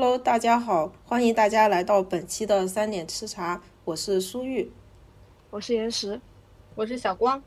[0.00, 4.72] Hello，大家好，欢迎大家来到本期的三点吃茶，我是苏玉，
[5.50, 6.18] 我是岩石，
[6.74, 7.42] 我是小光。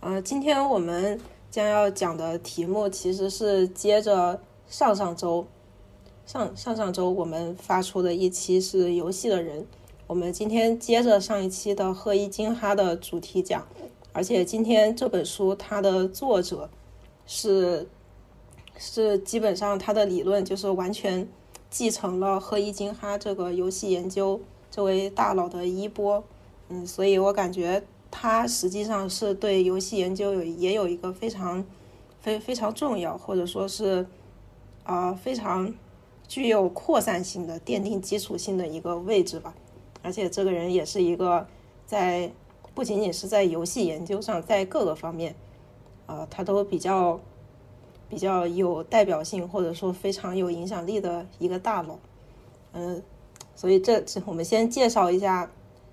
[0.00, 1.18] 呃，今天我们
[1.50, 5.46] 将要讲的题目其实是接着上上周
[6.26, 9.66] 上上上周我们发出的一期是游戏的人，
[10.06, 13.66] 我们今天接着上一期的贺一金哈的主题讲，
[14.12, 16.68] 而且今天这本书它的作者
[17.24, 17.88] 是。
[18.78, 21.26] 是基本上他的理论就是完全
[21.68, 26.22] 继承了贺一金哈这个游戏研究这位大佬的衣钵，
[26.68, 31.64] 嗯，所以我感觉他实际上是对游戏研究有也有一个非常
[32.20, 34.06] 非非常重要或者说是
[34.84, 35.72] 啊非常
[36.26, 39.54] 具有扩散性的奠定基础性的一个位置吧，
[40.02, 41.46] 而且这个人也是一个
[41.84, 42.30] 在
[42.74, 45.34] 不仅仅是在游戏研究上，在各个方面
[46.06, 47.20] 啊他都比较。
[48.08, 51.98] 比较有代表性或者说非常有影响力的一个大佬，
[52.72, 53.02] 嗯，
[53.54, 55.50] 所以这我们先介绍一下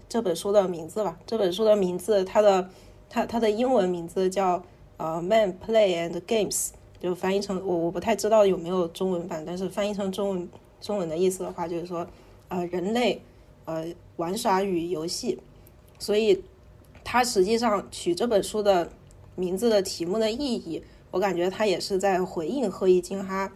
[0.07, 1.17] 这本书的名字吧。
[1.25, 2.69] 这本书的名字，它的
[3.09, 4.63] 它它的英文名字叫
[4.97, 6.67] 呃《Man Play and Games》，
[6.99, 12.05] 就翻译成我我不太知道有没有中文版，但是翻译成中文中文的意思的话，就是说
[12.49, 13.21] 呃人类
[13.65, 15.39] 呃玩耍与游戏。
[15.97, 16.43] 所以
[17.03, 18.91] 它实际上取这本书的
[19.35, 20.83] 名字的题目的意义。
[21.13, 23.51] 我感觉他也是在回应贺一金哈，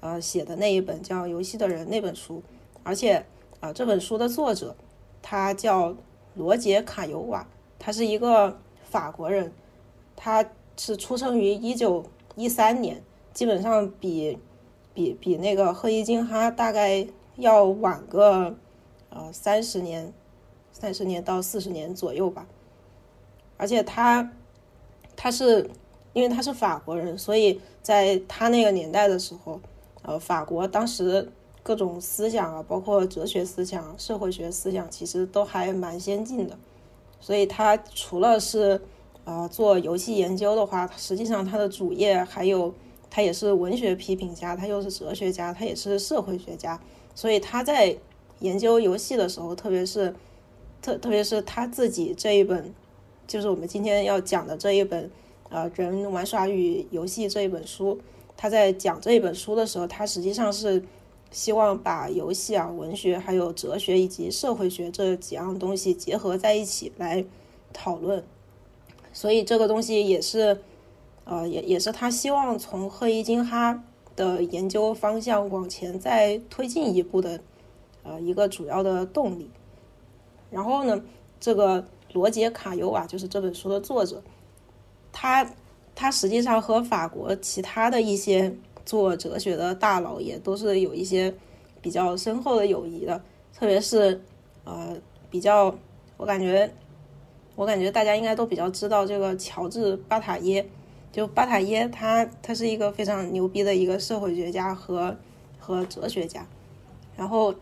[0.00, 2.42] 呃写的那一本叫《游戏的人》那本书，
[2.82, 3.26] 而且
[3.60, 4.74] 啊这本书的作者
[5.20, 5.94] 他叫
[6.34, 7.46] 罗杰卡尤瓦，
[7.78, 9.52] 他是一个法国人，
[10.16, 10.42] 他
[10.78, 12.02] 是出生于一九
[12.34, 13.02] 一三年，
[13.34, 14.38] 基本上比
[14.94, 18.56] 比比那个贺一金哈大概要晚个
[19.10, 20.10] 呃三十年，
[20.72, 22.46] 三十年到四十年左右吧，
[23.58, 24.32] 而且他
[25.14, 25.68] 他是。
[26.12, 29.58] 因为他是法国人，所以在他那个年代的时候，
[30.02, 31.26] 呃，法国当时
[31.62, 36.58] 各种思想啊，包括哲学思想、社会学思想，其实都还蛮先进的。
[37.18, 38.80] 所以他除了是
[39.24, 42.74] 呃做游戏研究的话，实际上他的主业还有
[43.08, 46.78] 他也是文学批评家，他又是哲学家，他也是社会学家。
[47.14, 47.96] 所以他在
[48.40, 50.14] 研究游戏的时候，特别是
[50.82, 52.74] 特特别是他自己这一本，
[53.26, 55.10] 就是我们今天要讲的这一本。
[55.52, 58.00] 呃，人玩耍与游戏这一本书，
[58.38, 60.82] 他在讲这一本书的时候，他实际上是
[61.30, 67.22] 希望把游戏啊、文学、还有哲学以及社会学这几样东西结合在一起来
[67.70, 68.24] 讨论。
[69.12, 70.58] 所以这个东西也是，
[71.24, 73.84] 呃，也也是他希望从赫伊金哈
[74.16, 77.38] 的研究方向往前再推进一步的，
[78.04, 79.50] 呃，一个主要的动力。
[80.50, 81.04] 然后呢，
[81.38, 84.22] 这个罗杰卡尤瓦就是这本书的作者。
[85.12, 85.46] 他
[85.94, 88.52] 他实际上和法国其他的一些
[88.84, 91.32] 做哲学的大佬也都是有一些
[91.80, 93.22] 比较深厚的友谊的，
[93.54, 94.20] 特别是
[94.64, 94.96] 呃
[95.30, 95.72] 比较，
[96.16, 96.68] 我感觉
[97.54, 100.66] 我感觉大家应该都比较知道这个乔治巴塔耶，
[101.12, 105.14] 就巴塔耶他他是一个非常牛逼的一个社会学家和
[105.58, 106.44] 和哲学家，
[107.16, 107.54] 然后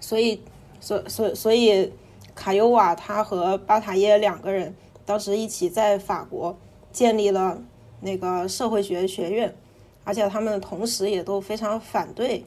[0.00, 0.40] 所以
[0.80, 1.92] 所所所以
[2.34, 4.74] 卡尤瓦他和巴塔耶两个人
[5.04, 6.56] 当时一起在法国。
[6.92, 7.62] 建立了
[8.00, 9.54] 那个社会学学院，
[10.04, 12.44] 而且他们同时也都非常反对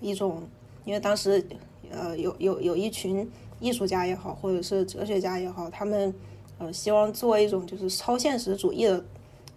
[0.00, 0.42] 一种，
[0.84, 1.44] 因为当时
[1.90, 3.30] 呃有有有一群
[3.60, 6.14] 艺术家也好，或者是哲学家也好，他们
[6.58, 9.04] 呃希望做一种就是超现实主义的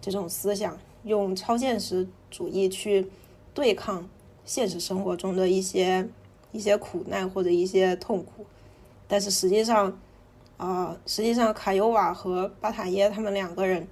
[0.00, 3.10] 这种思想，用超现实主义去
[3.54, 4.08] 对抗
[4.44, 6.08] 现实生活中的一些
[6.52, 8.44] 一些苦难或者一些痛苦，
[9.06, 9.98] 但是实际上
[10.56, 13.86] 啊，实际上卡尤瓦和巴塔耶他们两个人。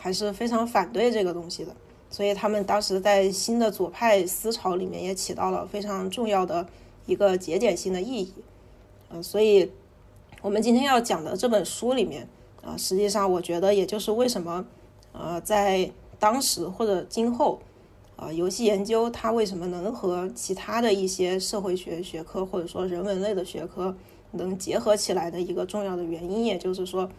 [0.00, 1.74] 还是非常反对这个东西的，
[2.08, 6.66] 所以他们当时在新的左派思潮里面也起到了非常重要的
[7.04, 8.32] 一个节点性的意义。
[9.08, 9.70] 呃，所以
[10.40, 12.28] 我们今天要讲的这本书里面，
[12.62, 14.64] 啊，实际上我觉得也就是为什么，
[15.10, 15.90] 呃，在
[16.20, 17.58] 当时或者今后，
[18.14, 23.96] 啊，游戏研究它为什么能和其他的一些社会学学科或者说人文类的学科
[24.30, 27.10] 能结合起来的一个重要的原因，也就是说。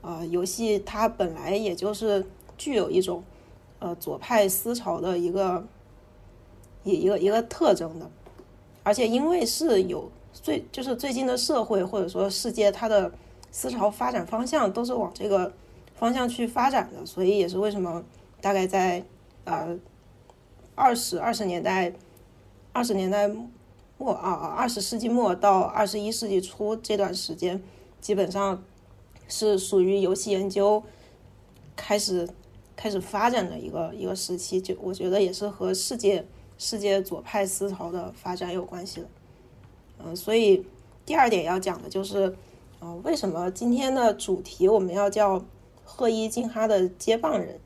[0.00, 2.24] 呃，游戏它本来也就是
[2.56, 3.24] 具有一种
[3.80, 5.66] 呃左派思潮的一个
[6.84, 8.08] 一一个一个特征的，
[8.84, 13.12] 而且因为是有最就是最近的社会或者说世界它的
[13.50, 15.52] 思潮发展方向都是往这个
[15.96, 18.04] 方向去发展的，所以也是为什么
[18.40, 19.04] 大概在
[19.44, 19.76] 呃
[20.76, 21.92] 二十二十年代
[22.72, 23.28] 二十年代
[23.98, 27.60] 末啊二十世纪末到二十一世纪初这段时间，
[28.00, 28.62] 基本上。
[29.28, 30.82] 是属于游戏研究
[31.76, 32.28] 开始
[32.74, 36.26] 开始发展的一个一个时期，就我觉得也是和世界
[36.56, 39.06] 世界左派思潮的发展有关系的。
[40.04, 40.64] 嗯，所以
[41.04, 42.34] 第二点要讲的就是，
[42.80, 45.44] 呃，为什么今天的主题我们要叫
[45.84, 47.60] 赫伊金哈的接棒人？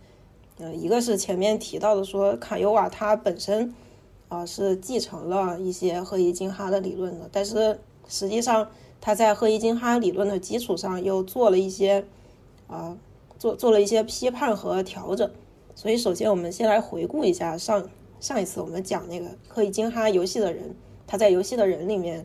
[0.58, 3.74] 呃，一个是前面提到的说卡尤瓦他本身
[4.28, 8.70] 啊是继承了一些赫伊金哈的理论的，但是实际上
[9.02, 12.06] 他在赫伊金哈理论的基础上又做了一些
[12.68, 12.96] 啊
[13.38, 15.30] 做做了一些批判和调整。
[15.74, 17.86] 所以首先我们先来回顾一下上
[18.18, 20.74] 上一次我们讲那个赫伊金哈游戏的人。
[21.04, 22.24] 他在游戏的人里面，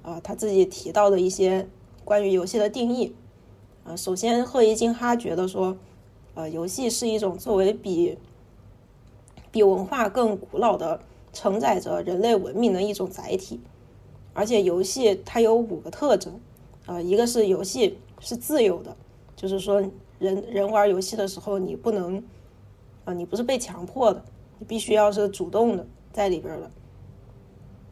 [0.00, 1.68] 啊，他自己提到的一些
[2.06, 3.14] 关于游戏的定义，
[3.84, 5.76] 啊，首先赫伊金哈觉得说，
[6.32, 8.16] 呃，游戏是一种作为比
[9.50, 10.98] 比文化更古老的
[11.34, 13.60] 承载着人类文明的一种载体，
[14.34, 16.38] 而且游戏它有五个特征，
[16.84, 18.94] 啊，一个是游戏是自由的，
[19.34, 19.80] 就是说
[20.18, 22.22] 人人玩游戏的时候你不能，
[23.04, 24.22] 啊，你不是被强迫的，
[24.58, 26.70] 你必须要是主动的在里边的。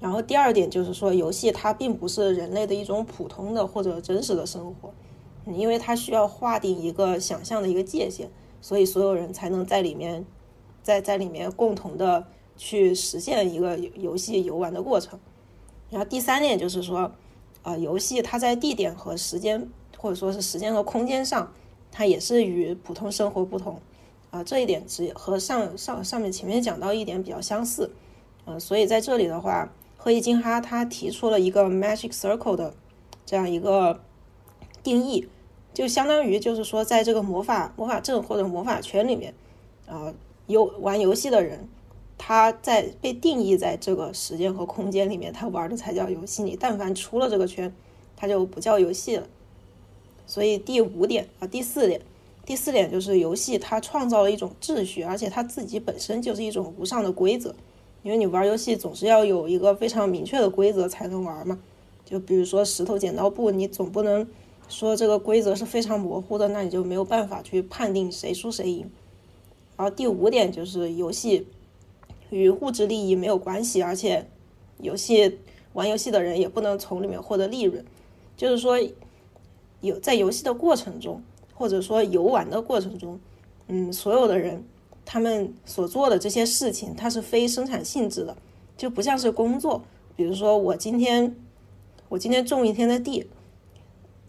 [0.00, 4.92] 然后第二点就是说，游戏它并不是人类的一种普通的或者真实的生活，
[5.46, 8.28] 因为它需要划定一个想象的一个界限，
[8.60, 10.26] 所以所有人才能在里面，
[10.82, 15.16] 在在里面共同的去实现一个游戏游玩的过程。
[15.92, 17.12] 然后第三点就是说，
[17.62, 21.52] 啊，游戏它在地点和时间，或者说是时间和空间上，
[21.92, 23.80] 它也是与普通生活不同，
[24.30, 27.92] 啊，这一点只和上上上面前面讲到一点比较相似，
[28.46, 29.70] 嗯，所以在这里的话。
[30.04, 32.74] 赫伊金哈他提出了一个 magic circle 的
[33.24, 34.00] 这样一个
[34.82, 35.28] 定义，
[35.72, 39.32] 就相当于就是说，在这个魔法魔法阵或者魔法圈里面，
[39.86, 40.12] 啊，
[40.48, 41.68] 游玩游戏的人，
[42.24, 46.44] 他在被定义在这个时间和空间里面，他玩的才叫游戏。
[46.44, 47.74] 你但凡出了这个圈，
[48.14, 49.26] 他就不叫游戏了。
[50.24, 52.00] 所以第五点啊，第四点，
[52.46, 57.52] 第四点就是游戏它创造了一种秩序，而且它自己本身就是一种无上的规则。
[58.04, 61.58] 因为你玩游戏总是要有一个非常明确的规则才能玩嘛，
[62.04, 64.24] 就比如说石头剪刀布，你总不能
[64.68, 68.88] 说这个规则是非常模糊的，那你就没有办法去判定谁输谁赢。
[69.76, 71.48] 然后第五点就是游戏
[72.32, 74.26] 与物质利益没有关系，而且
[74.78, 75.38] 游戏
[75.74, 77.84] 玩游戏的人也不能从里面获得利润，
[78.36, 78.76] 就是说
[79.82, 81.22] 有在游戏的过程中，
[81.54, 83.20] 或者说游玩的过程中，
[83.68, 84.64] 嗯，所有的人。
[85.04, 88.36] 他们所做的这些事情，它是非生产性质的，
[88.76, 89.82] 就不像是工作。
[90.14, 91.34] 比如说，我今天
[92.08, 93.26] 我今天种一天的地，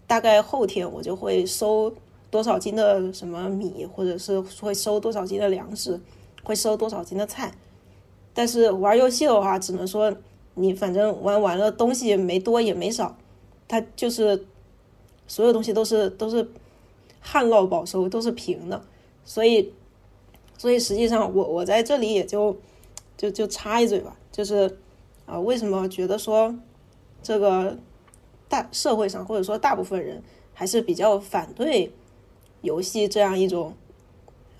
[0.04, 1.94] 大概后天我就会收
[2.28, 5.98] 多少斤的什么米，或者是会收多少斤的粮食，
[6.42, 7.54] 会收多少斤的菜。
[8.34, 10.14] 但是玩游戏的话，只能说
[10.54, 13.16] 你反正玩完了，东西没多也没少，
[13.66, 14.44] 它就是
[15.26, 16.46] 所有东西都是都是
[17.20, 18.84] 旱涝保收，都是平的，
[19.24, 19.72] 所以。
[20.56, 22.56] 所以实际上，我我在这里也就
[23.16, 24.78] 就就插一嘴吧，就是
[25.26, 26.54] 啊，为什么觉得说
[27.24, 27.76] 这个
[28.48, 30.22] 大社会上或者说大部分人
[30.54, 31.92] 还是比较反对
[32.62, 33.74] 游戏这样一种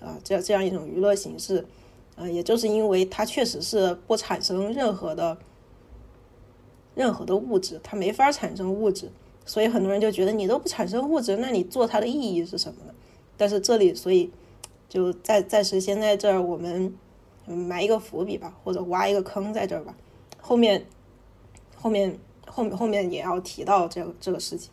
[0.01, 1.65] 啊这样这样一种娱乐形式，
[2.15, 5.37] 呃，也就是因为它确实是不产生任何的
[6.93, 9.11] 任何的物质，它没法产生物质，
[9.45, 12.93] 所以很多人就觉得你都不产生物质，那你做它的意义是什么呢？
[13.37, 14.31] 但是这里，所以。
[14.87, 16.93] 就暂暂时先在这儿，我们
[17.45, 19.93] 埋一个伏笔吧，或者挖一个坑在这儿吧。
[20.39, 20.85] 后面
[21.75, 22.17] 后面
[22.47, 24.71] 后面后面也要提到这个这个事情。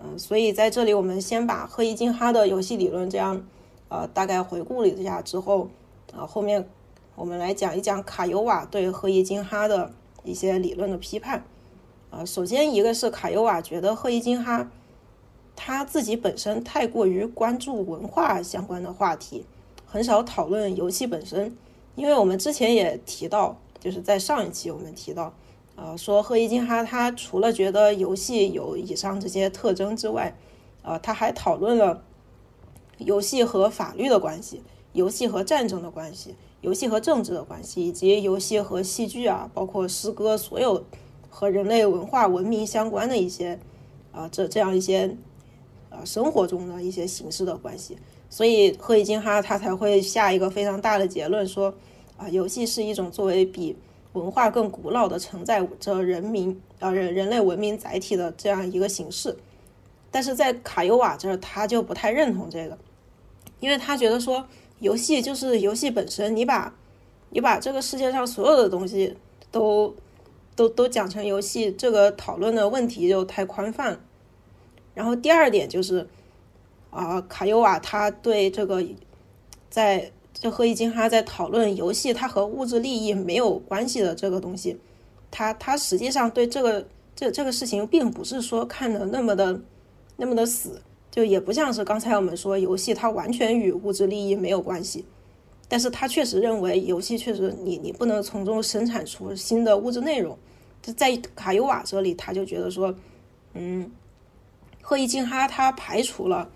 [0.00, 3.46] 嗯，所以在这里我们先把赫伊金哈的游戏理论这样
[3.88, 5.70] 呃大概回顾了一下之后，
[6.16, 6.68] 啊后面
[7.14, 9.92] 我们来讲一讲卡尤瓦对赫伊金哈的
[10.24, 11.44] 一些理论的批判。
[12.10, 14.70] 啊，首先一个是卡尤瓦觉得赫伊金哈。
[15.58, 19.46] 他自己本身太过于关注文化相关的话题，
[19.86, 21.56] 很少讨论游戏本身。
[21.94, 25.32] 因为我们之前也提到，就是在上一期我们提到，
[25.74, 30.36] 呃，说赫伊金哈他除了觉得游戏有以上这些特征之外，
[30.82, 32.02] 呃，他还讨论了
[32.98, 34.62] 游戏和法律的关系，
[34.96, 40.84] 游戏和战争的关系，游戏和政治的关系，以及游戏和戏剧啊，包括诗歌，所有
[41.28, 43.58] 和人类文化文明相关的一些
[44.12, 45.16] 啊，这这样一些。
[45.88, 47.96] 呃，生活中的一些形式的关系，
[48.28, 51.72] 所以赫伊金哈他才会下一个非常大的结论，说
[52.16, 53.74] 啊，游戏是一种作为比
[54.12, 59.34] 文化更古老的承载着人民啊人人类文明载体的这样一个形式。
[60.10, 62.76] 但是在卡尤瓦这儿，他就不太认同这个，
[63.60, 64.44] 因为他觉得说
[64.78, 66.74] 游戏就是游戏本身，你把
[67.30, 69.16] 你把这个世界上所有的东西
[69.50, 69.94] 都
[70.54, 73.98] 都都讲成游戏，这个讨论的问题就太宽泛。
[74.94, 76.06] 然后第二点就是，
[76.90, 78.84] 啊，卡尤瓦他对这个
[79.68, 84.78] 在就赫伊金哈在讨论游戏它和物质利益没有关系的这个东西，
[85.30, 89.60] 他他实际上对这个这这个事情并不是说看的那么的
[90.16, 90.80] 那么的死，
[91.16, 95.04] 就也不像是刚才我们说游戏它完全与物质利益没有关系，
[95.66, 100.38] 但是他确实认为游戏确实你你不能从中生产出新的物质内容，
[100.80, 102.94] 就在卡尤瓦这里他就觉得说，
[103.54, 103.90] 嗯，
[104.82, 106.50] 赫伊金哈他排除了。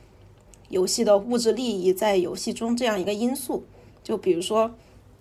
[0.69, 3.65] 游戏的物质利益在游戏中这样一个因素，
[4.05, 4.71] 就比如说，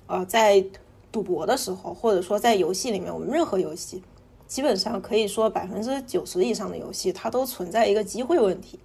[0.05, 0.63] 呃，在
[1.12, 4.03] 赌博的时候，或者说在游戏里面，我们任何游戏，
[4.46, 8.77] 基本上可以说百分之九十以上的游戏，它都存在一个机会问题。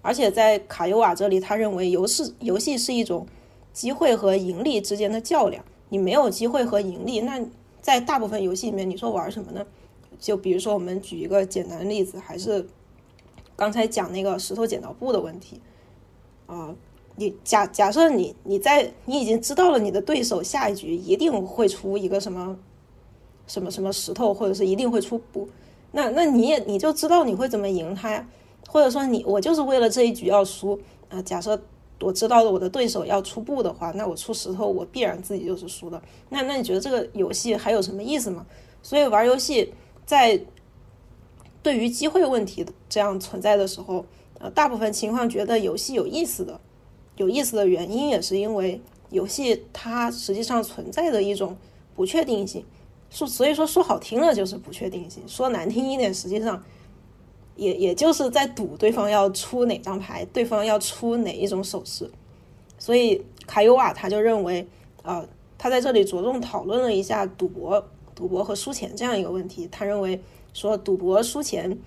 [0.00, 3.26] 而且在卡尤瓦这里，他认为游戏游戏是一种
[3.72, 5.64] 机会和盈利之间的较量。
[5.90, 7.40] 你没有机会和盈利，那
[7.80, 9.66] 在大部分游戏里面，你说玩什么呢？
[10.20, 12.66] 就比如说，我们举一个简单的例子，还是
[13.56, 15.60] 刚才讲那个石头剪刀布的问题。
[16.46, 16.74] 啊，
[17.16, 22.58] 你假假设你你在你已经知道了你的对手下一局一定会出一个什么
[23.46, 25.48] 什么什么石头，或者是一定会出布，
[25.92, 28.26] 那那你也你就知道你会怎么赢他呀？
[28.68, 31.20] 或者说你我就是为了这一局要输啊？
[31.22, 31.60] 假设
[32.00, 36.00] 我知道了我的对手要出布的话，那我出石头我必然自己就是输的。
[36.28, 38.46] 那那你觉得这个游戏还有什么意思吗？
[38.82, 39.72] 所以玩游戏
[40.06, 40.40] 在
[41.62, 44.04] 对于机会问题这样存在的时候。
[44.40, 46.60] 呃，大部分情况觉得游戏有意思的，
[47.16, 51.56] 有意思的原因也是因为游戏它实际上存在的一种
[51.96, 52.64] 不确定性，
[53.10, 56.62] 说所以说说好听了就是不确定性，说难听一点，实际上
[57.58, 62.10] 也也就是在赌对方要出哪张牌，对方要出哪一种手势。
[62.78, 64.66] 所以卡尤瓦他就认为，
[65.02, 69.68] 呃，他在这里着重讨论了一下赌博、赌博和输钱这样一个问题。
[69.70, 70.18] 他认为
[70.54, 71.78] 说赌博输钱。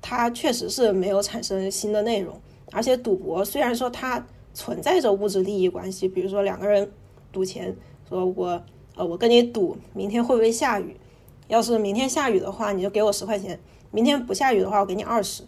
[0.00, 2.40] 它确实是没有产生新的内容，
[2.70, 4.24] 而且赌博虽然说它
[4.54, 6.88] 存在着物质利益关系，比如说两个人
[7.32, 7.76] 赌钱，
[8.08, 8.62] 说我
[8.94, 10.96] 呃我跟你赌明天会不会下雨，
[11.48, 13.58] 要是明天下雨的话，你就给我十块钱；
[13.90, 15.42] 明天不下雨的话，我给你二十。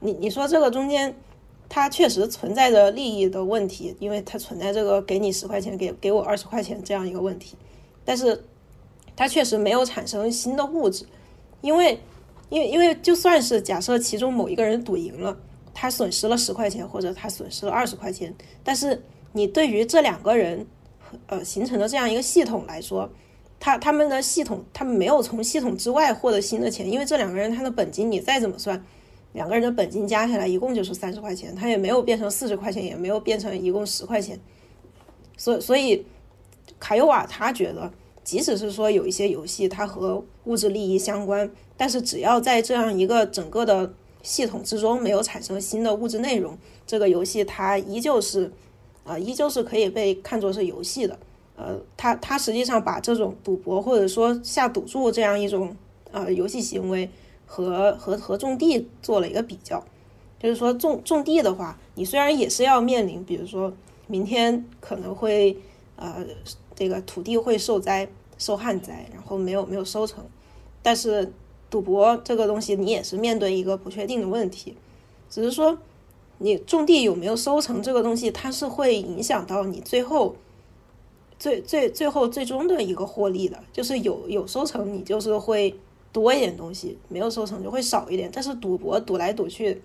[0.00, 1.14] 你你说这个中间
[1.68, 7.56] 它确实存在着利益的问题，因为它存在这个给你十块钱给给我二十块钱这样一个问题，
[8.04, 8.44] 但是
[9.14, 11.04] 它确实没有产生新的物质，
[11.60, 11.98] 因为。
[12.50, 15.34] 因为因为就算是假设其中某一个人赌赢了，
[15.72, 20.66] 他损失了十块钱或者他损失了二十块钱，但是你对于这两个人，
[21.28, 23.08] 呃形成的这样一个系统来说，
[23.62, 28.84] 他他们的系统他们没有从系统之外获得新的钱，因为这两个人他的本金你再怎么算，
[29.34, 34.36] 两个人的本金加起来一共就是三十块钱，他也没有变成四十块钱，也没有变成一共十块钱，
[35.36, 36.04] 所所以
[36.80, 37.92] 卡尤瓦他觉得。
[38.24, 43.92] 即使是说有一些游戏它和物质利益相关，但是只要在这样一个整个的
[44.22, 48.52] 系统之中没有产生新的物质内容，这个游戏它依旧是，
[49.02, 51.18] 啊，依旧是可以被看作是游戏的。
[51.56, 55.76] 呃，他他实际上把这种赌博或者说下赌注这样一种
[56.10, 57.08] 呃游戏行为
[57.46, 59.82] 和和和种地做了一个比较，
[60.40, 63.72] 就是说种种地的话，你虽然也是要面临，比如说
[64.06, 65.56] 明天可能会
[65.96, 66.24] 呃。
[66.74, 70.24] 这个土地会受灾、受旱灾，然后没有没有收成。
[70.82, 71.30] 但是
[71.68, 74.74] 赌博这个东西，你也是面对一个不确定的问题。
[75.28, 75.78] 只是说，
[76.38, 80.34] 你种地有没有收成这个东西，它是会影响到你最后、
[81.42, 83.58] 最最最后最终的一个获利的。
[83.72, 85.74] 就是有有收成，你就是会
[86.12, 88.30] 多一点东西；没有收成就会少一点。
[88.32, 89.82] 但是赌博赌来赌去，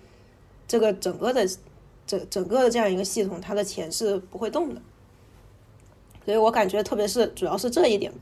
[0.68, 1.44] 这个整个的
[2.06, 4.80] 整整个的这样一个系统，它的钱是不会动的。
[6.24, 8.12] 所以我感觉，特别是主要是这一点，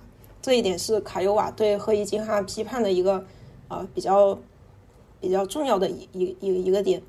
[0.40, 3.22] 这一点是卡尤瓦对赫伊金哈批判的一个
[3.68, 4.38] 呃比较
[5.20, 7.02] 比较重要的一一一一个点。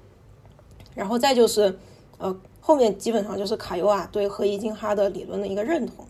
[0.94, 1.80] 然后再就是
[2.18, 6.06] 呃后面基本上就是卡尤瓦对赫伊金哈的理论的一个认同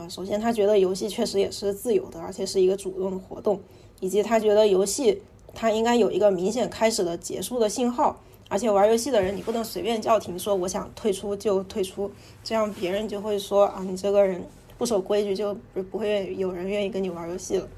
[0.00, 0.08] 啊。
[0.08, 3.60] 首先，他觉得游戏确实也是自由的，而且是一个主动的活动，
[4.00, 5.22] 以及他觉得游戏
[5.54, 8.20] 它应该有一个明显开始的结束的信号。
[8.48, 12.10] 而且玩游戏的人，你不能随便叫停，说我想退出就退出，
[12.42, 14.44] 这样别人就会说啊，你这个人
[14.76, 15.54] 不守规矩，就
[15.92, 17.68] 不会有人愿意跟你玩游戏了。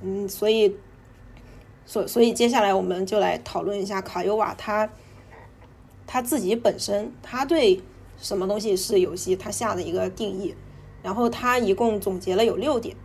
[0.00, 0.74] 嗯，所以，
[1.86, 4.90] 所所以接下来我们就来讨论一下卡尤瓦他
[6.08, 7.80] 他自己本身他对
[8.18, 10.52] 什么东西是游戏他下的一个定义，
[11.02, 12.96] 然后他一共总结了有六点。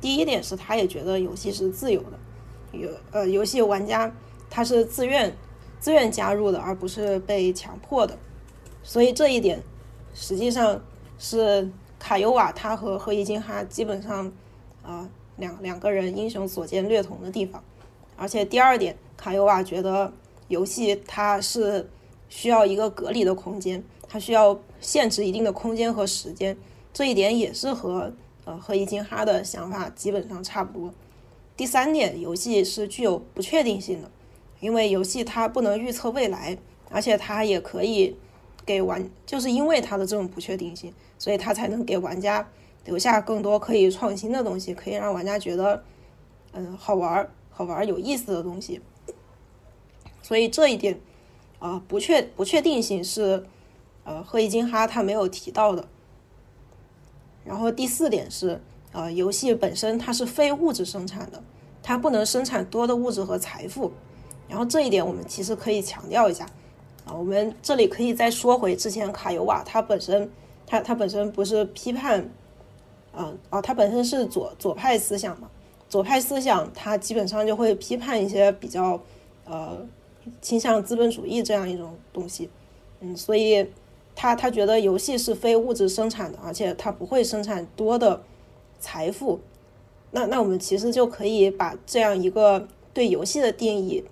[0.00, 4.12] 第一点是他也觉得游戏是自由的，有呃游戏玩家
[4.50, 5.34] 他是自愿。
[5.78, 8.18] 自愿加入的，而不是被强迫的，
[8.82, 9.62] 所以这一点
[10.14, 10.82] 实际上
[11.18, 14.32] 是卡尤瓦他和赫伊金哈基本上
[14.82, 17.62] 啊两两个人英雄所见略同的地方。
[18.16, 20.10] 而且第二点，卡尤瓦觉得
[20.48, 21.88] 游戏它是
[22.30, 26.56] 需要一个隔离的空间，它需要限制一定的空间和时间。
[26.96, 28.10] 这一点也是和
[28.46, 30.94] 呃和伊金哈的想法基本上差不多。
[31.54, 34.10] 第三点，游戏是具有不确定性的，
[34.60, 36.56] 因为游戏它不能预测未来，
[36.88, 38.16] 而且它也可以
[38.64, 42.48] 给玩，就是因为它的这种不确定性，所以它才能给玩家
[42.86, 45.84] 留下更多可以创新的东西，可以让玩家觉得
[46.52, 48.80] 嗯好玩、好玩、有意思的东西。
[50.22, 50.98] 所以这一点
[51.58, 53.44] 啊，不确不确定性是
[54.04, 55.86] 呃赫伊金哈他没有提到的。
[57.46, 58.60] 然后第四点是，
[58.92, 61.40] 呃，游戏本身它是非物质生产的，
[61.82, 63.92] 它不能生产多的物质和财富。
[64.48, 66.44] 然后这一点我们其实可以强调一下，
[67.04, 70.28] 啊，我们这里可以再说回之前卡尤瓦他本身，
[70.66, 72.28] 他他本身不是批判，
[73.16, 75.48] 嗯，哦，他本身是左左派思想嘛，
[75.88, 79.00] 左派思想他基本上就会批判一些比较，
[79.44, 79.78] 呃，
[80.40, 82.50] 倾向资本主义这样一种东西，
[83.00, 83.64] 嗯，所以。
[84.16, 88.22] 他他觉得游戏是非物质生产的，而且它不会生产多的
[88.80, 89.38] 财富。
[90.10, 94.02] 那那我们其实就可以把这样一个对游戏的定义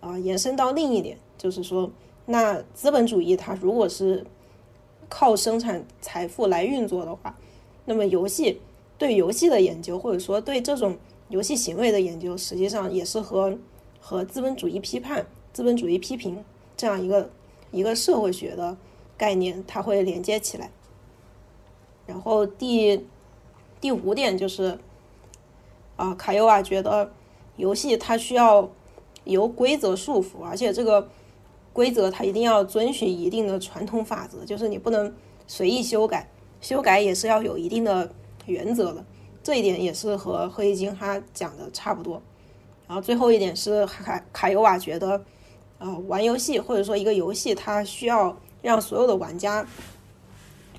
[0.00, 1.90] 啊延伸到另一点，就是说，
[2.26, 4.26] 那资本主义它如果是
[5.08, 7.34] 靠生产财富来运作的话，
[7.86, 8.60] 那么游戏
[8.98, 10.94] 对游戏的研究，或者说对这种
[11.30, 13.56] 游戏行为的研究，实际上也是和
[14.00, 16.44] 和资本主义批判、资本主义批评
[16.76, 17.30] 这样一个
[17.70, 18.76] 一个社会学的。
[19.16, 20.70] 概念它会连接起来，
[22.06, 23.06] 然后第
[23.80, 24.78] 第五点就是，
[25.96, 27.10] 啊，卡尤瓦觉得
[27.56, 28.70] 游戏它需要
[29.24, 31.08] 由规则束缚，而且这个
[31.72, 35.14] 规则它一定要遵循一定的传统法则，就是你不能
[35.46, 36.28] 随意修改，
[36.60, 38.12] 修改也是要有一定的
[38.44, 39.04] 原则的。
[39.42, 42.20] 这一点也是和赫伊金哈讲的差不多。
[42.86, 45.24] 然后最后一点是卡卡尤瓦觉得，
[45.78, 48.36] 呃，玩游戏或者说一个游戏它需要。
[48.62, 49.66] 让所有的玩家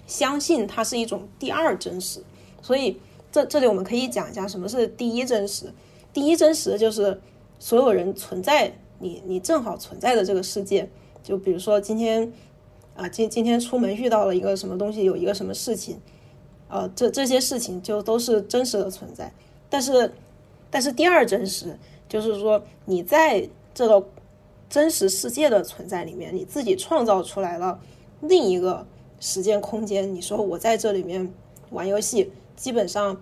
[0.06, 2.22] 相信它是一种第二真实，
[2.62, 3.00] 所以
[3.32, 5.74] 这这里我们可以讲一下什么是第一真实。
[6.14, 7.22] 第一真实就是
[7.60, 10.90] 所有人存在，你你正好存在的这个世界。
[11.22, 12.32] 就比如说今天
[12.96, 16.00] 啊，今今天出门遇到了一个什么东西，有一个什么事情，
[16.70, 19.32] 呃，这这些事情就都是真实的存在。
[19.70, 20.14] 但是
[20.72, 21.78] 但是第二真实
[22.10, 24.08] 就是说你在这个。
[24.70, 27.80] 真实世界的存在里面，你自己创造出来了
[28.20, 28.86] 另一个
[29.20, 30.14] 时间空间。
[30.14, 31.34] 你说我在这里面
[31.70, 33.16] 玩游戏，基本上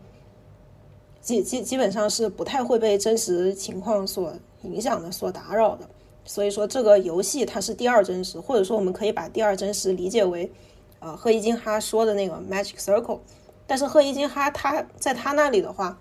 [1.22, 5.88] 基基基本上是不太会被真实情况所影响的、所打扰的。
[6.24, 10.52] 所以说，这个游戏它是第二真实，或者说我们可以把第二真实理解为，
[10.98, 13.20] 呃，赫伊金哈说的那个 Magic Circle。
[13.68, 16.00] 但是赫伊金哈他在他那里的话，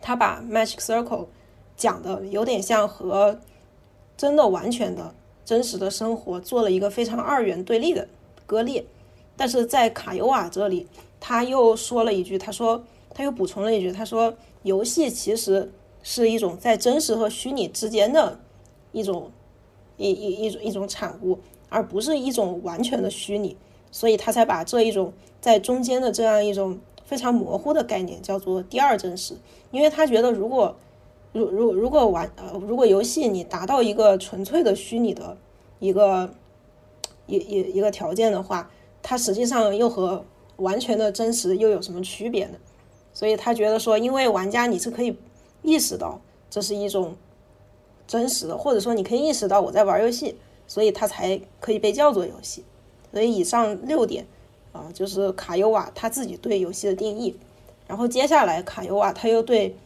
[0.00, 1.26] 他把 Magic Circle
[1.76, 3.38] 讲的有点像和。
[4.18, 8.08] 真的完全的真实的生活做了一个非常二元对立的
[8.46, 8.84] 割裂，
[9.36, 10.88] 但是在卡尤瓦这里，
[11.20, 15.70] 他又说了一句，他说他又补充了一句，他说游戏其实
[16.02, 18.40] 是一种在真实和虚拟之间的
[18.90, 19.30] 一种
[19.96, 23.56] 一一一种一种产物，而不是一种完全的虚拟，
[23.92, 29.36] 所以他才把这一种在中间的这样一种非常模糊的概念叫做第二真实，
[29.70, 30.76] 因为他觉得如果。
[31.32, 35.36] 如如如果玩呃，如果游戏你达到一个纯粹的虚拟的
[35.78, 36.28] 一个
[37.26, 38.70] 一一一个条件的话，
[39.02, 40.24] 它实际上又和
[40.56, 42.58] 完全的真实又有什么区别呢？
[43.12, 45.16] 所以他觉得说，因为玩家你是可以
[45.62, 47.14] 意识到这是一种
[48.06, 50.36] 真实的，或者说你可以意识到我在玩游戏，
[50.66, 52.64] 所以它才可以被叫做游戏。
[53.12, 54.26] 所以以上六点
[54.72, 57.36] 啊，就是卡尤瓦他自己对游戏的定义。
[57.86, 59.76] 然后接下来卡尤瓦他又对。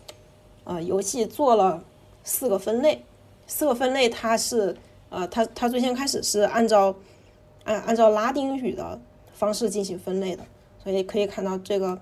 [0.65, 1.83] 呃，游戏做了
[2.23, 3.05] 四个分类，
[3.49, 4.77] 四个分类它是
[5.11, 6.95] 呃，它它最先开始是按照
[7.65, 9.01] 按按照拉丁语的
[9.35, 10.45] 方式进行分类的，
[10.83, 11.99] 所以可以看到这个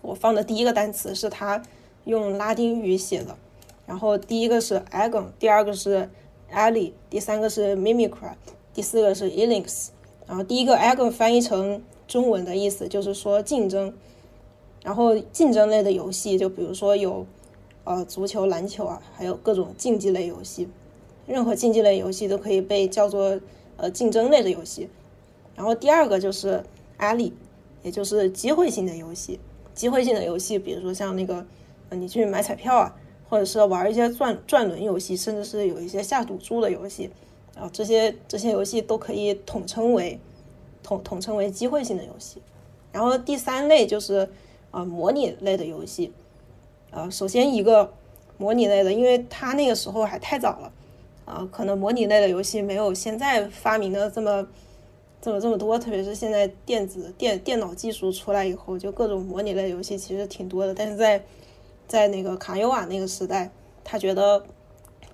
[0.00, 1.62] 我放的第一个单词是它
[2.04, 3.36] 用拉丁语写的，
[3.86, 6.08] 然后第一个是 agon，第二个是
[6.50, 8.32] ali，第三个是 mimicry，
[8.72, 9.92] 第四个是 e l i x
[10.26, 13.92] 然后第一个 agon 翻译成中文的意思就是说竞争，
[14.82, 17.26] 然后竞争类的游戏就比如说有。
[17.84, 20.68] 呃，足球、篮球啊，还有各种竞技类游戏，
[21.26, 23.40] 任何竞技类游戏都可以被叫做
[23.76, 24.88] 呃竞争类的游戏。
[25.56, 26.62] 然后第二个就是
[26.98, 27.32] Ali，
[27.82, 29.40] 也就是机会性的游戏。
[29.74, 31.44] 机会性的游戏，比如说像那个
[31.88, 32.94] 呃你去买彩票啊，
[33.28, 37.10] 或者是玩一些转转轮游戏，甚至是有一些下赌注的游戏，
[37.56, 40.20] 啊这些这些游戏都可以统称为
[40.84, 42.40] 统统称为机会性的游戏。
[42.92, 44.28] 然后第三类就是
[44.70, 46.12] 啊模拟类的游戏。
[46.92, 47.92] 呃，首先一个
[48.36, 50.72] 模拟类的，因为它那个时候还太早了，
[51.24, 54.46] 啊，可能模拟类的游戏没有现在发明的这么
[55.20, 60.74] 这么这么多，特别是现在电子电电脑技术出来以后，就各种模拟类游戏其实挺多的。
[60.74, 61.22] 但是在
[61.88, 63.50] 在那个卡尤瓦那个时代，
[63.82, 64.38] 他觉得，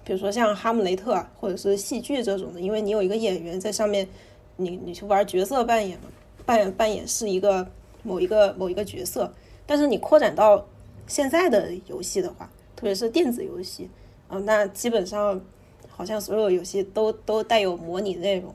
[0.02, 4.08] 比如说像哈姆雷特或者是戏剧这种的，因为你有一个演员在上面，
[4.56, 6.06] 你你去玩角色扮演嘛，
[6.44, 7.64] 扮演扮演是一个
[8.02, 9.32] 某一个某一个角色。
[9.66, 10.66] 但是你扩展到
[11.08, 13.90] 现在的游戏的话，特别是电子游戏
[14.28, 15.40] 啊，那基本上
[15.88, 18.54] 好像所有游戏都都带有模拟内容。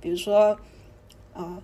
[0.00, 0.58] 比如说
[1.34, 1.60] 啊，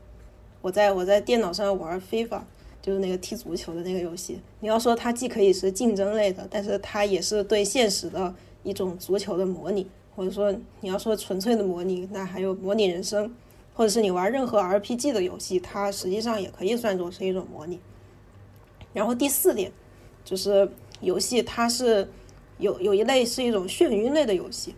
[0.61, 2.43] 我在我在电脑上玩 FIFA，
[2.83, 4.41] 就是那个踢足球的那个游戏。
[4.61, 9.89] 你要说它既可以是竞争类的，但是它也是对现实的一种足球的模拟。
[10.17, 13.35] 或者说你要说纯粹的模拟，那还有模拟人生，
[13.75, 17.81] 或者是你玩任何 RPG 的游戏，它实际上也可以算作是一种模拟。
[18.93, 19.73] 然后第四点
[20.25, 20.69] 就是
[21.01, 22.09] 游戏，它是
[22.59, 24.75] 有有一类是一种眩晕类的游戏，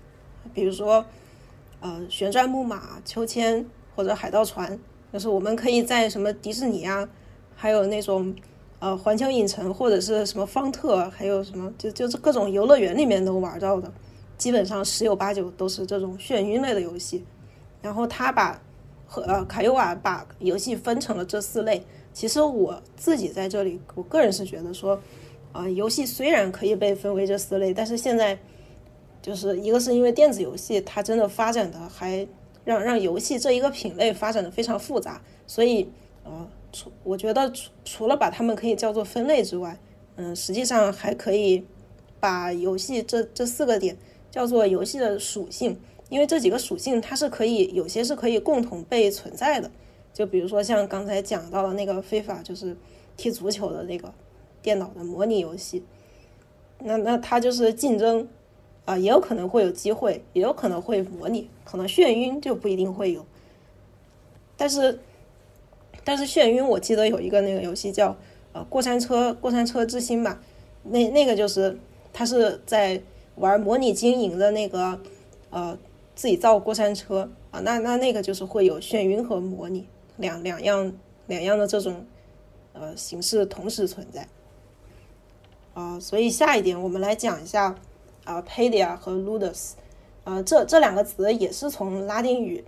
[0.52, 1.04] 比如说
[1.80, 4.78] 呃旋转木马、秋千或者海盗船，
[5.12, 7.08] 就是我们可以在什么迪士尼啊，
[7.54, 8.34] 还有那种
[8.80, 13.92] 呃环球影城或者是什么方特，还有什么就就是各种游乐园里面都玩到的，
[14.36, 17.24] 基本上十有八九都是这种眩晕类的游戏。
[17.82, 18.60] 然后他把
[19.06, 21.84] 和呃卡尤瓦把游戏分成了这四类。
[22.12, 24.98] 其实我自己在这里，我个人是觉得说，
[25.56, 28.38] 啊，游戏虽然可以被分为这四类，但是现在
[29.22, 32.28] 就是一个是因为电子游戏它真的发展的还
[32.64, 35.88] 让让游戏这一个品类发展的非常复杂，所以
[36.24, 39.78] 呃，除我觉得除除了把它们可以叫做分类之外，
[40.16, 41.64] 嗯，实际上还可以
[42.20, 43.96] 把游戏这这四个点
[44.30, 45.78] 叫做游戏的属性，
[46.10, 49.70] 因为这几个属性它是可以有些是可以共同被存在的。
[50.12, 52.76] 就比如说像刚才讲到的那个非法，就是
[53.16, 54.12] 踢足球的那个
[54.66, 55.84] 电脑的模拟游戏，
[56.80, 58.26] 那那它就是竞争
[58.84, 63.24] 啊，也有可能会有机会，也有可能会模拟，可能眩晕就不一定会有。
[64.56, 64.98] 但是
[66.02, 68.16] 但是眩晕，我记得有一个那个游戏叫
[68.52, 70.42] 呃过山车过山车之星吧，
[70.82, 71.78] 那那个就是
[72.12, 73.00] 它是在
[73.36, 75.00] 玩模拟经营的那个
[75.50, 75.78] 呃
[76.16, 79.86] 自己造过山车啊，那那那个就是会有眩晕和模拟。
[80.16, 80.92] 两两样
[81.28, 82.04] 两样的这种
[82.72, 84.26] 呃形式同时存在
[85.76, 87.74] 啊，所以下一点我们来讲一下
[88.24, 89.72] 啊，Padia 和 Ludus
[90.24, 92.64] 啊，这这两个词也是从拉丁语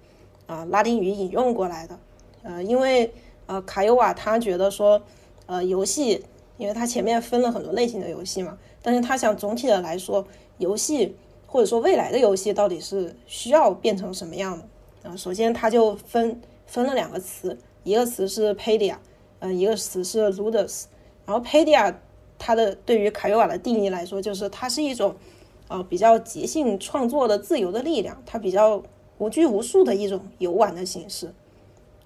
[0.46, 1.98] 啊拉丁语引用过来的
[2.42, 3.10] 呃，因为
[3.46, 5.00] 呃卡尤瓦他觉得说
[5.46, 6.22] 呃游戏，
[6.58, 10.22] 因为他前面分了很多类型的游戏嘛，但是他想总体的来说，
[10.58, 11.16] 游戏
[11.46, 15.16] 或者说未来的游戏到底是需要变成什么样的啊？
[15.16, 16.38] 首先他就分。
[16.70, 18.96] 分了两个词，一个词是 Padia，
[19.38, 20.84] 嗯，一个词是 Ludus。
[21.24, 21.94] 然后 Padia
[22.38, 25.14] 它的对于卡尤瓦的定义来说，就是它是一种
[25.68, 28.82] 呃比较即兴创作的自由的力量，它比较
[29.18, 31.32] 无拘无束的一种游玩的形式。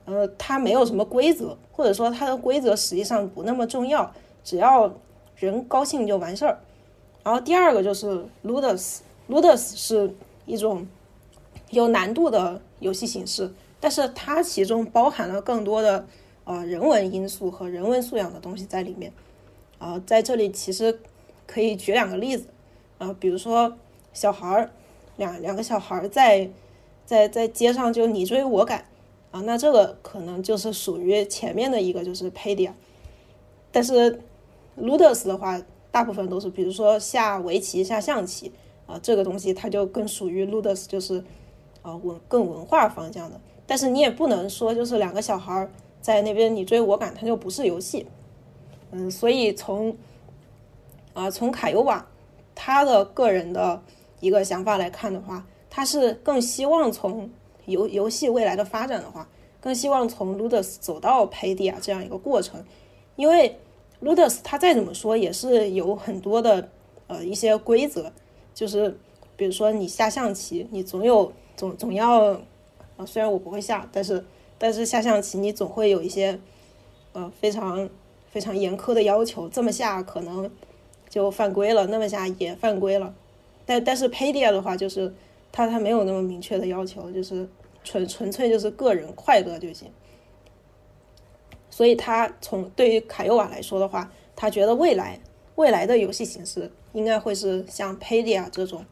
[0.05, 4.93] 呃，它没有什么规则，或者说它的规则实际上不那么重要，只要
[5.37, 6.59] 人高兴就完事儿。
[7.23, 10.13] 然后第二个就是 Ludus，Ludus 是
[10.45, 10.87] 一种
[11.71, 13.49] 有难度的游戏形式。
[13.79, 16.07] 但是它其中包含了更多的
[16.45, 19.13] 呃人文因素和人文素养的东西在里面，
[19.83, 21.01] 啊，在这里其实
[21.45, 22.47] 可以举两个例子，
[22.99, 23.77] 啊，比如说
[24.13, 24.71] 小孩儿
[25.17, 26.49] 两两个小孩儿在
[27.05, 28.87] 在在街上就你追我赶，
[29.33, 32.71] 啊，那这个可能就是属于前面的一个就是 Padia，
[33.73, 34.21] 但是
[34.81, 38.53] Ludus 的话，大部分都是比如说下围棋下象棋，
[38.87, 41.25] 啊，这个东西它就更属于 Ludus，就是
[41.83, 43.41] 啊文更文化方向的。
[43.67, 45.69] 但是你也不能说，就是两个小孩
[46.01, 48.07] 在那边你追我赶，它就不是游戏。
[48.93, 49.97] 嗯，所以从
[51.13, 52.07] 啊从卡尤瓦
[52.55, 53.83] 他的个人的
[54.21, 57.29] 一个想法来看的话，他是更希望从
[57.67, 59.29] 游游戏未来的发展的话，
[59.61, 62.65] 更希望从 Ludus 走到 Padia 这样一个过程。
[63.17, 63.59] 因为
[64.01, 66.69] Ludus 他再怎么说也是有很多的
[67.09, 68.13] 呃一些规则，
[68.55, 68.97] 就是
[69.37, 72.41] 比如说你下象棋，你总有总总要。
[72.99, 74.23] 啊，虽然我不会下，但是
[74.59, 76.39] 但是下象棋你总会有一些
[77.15, 77.89] 呃非常
[78.33, 80.51] 非常严苛的要求，这么下可能
[81.09, 83.15] 就犯规了，那么下也犯规了。
[83.65, 85.15] 但但是 Padia 的话，就是
[85.53, 87.49] 他他没有那么明确的要求，就是
[87.85, 89.89] 纯纯粹就是个人快乐就行。
[91.71, 95.21] 所以他从对于卡尤瓦来说的话，他觉得未来
[95.55, 98.85] 未来的游戏形式应该会是像 Padia 这种。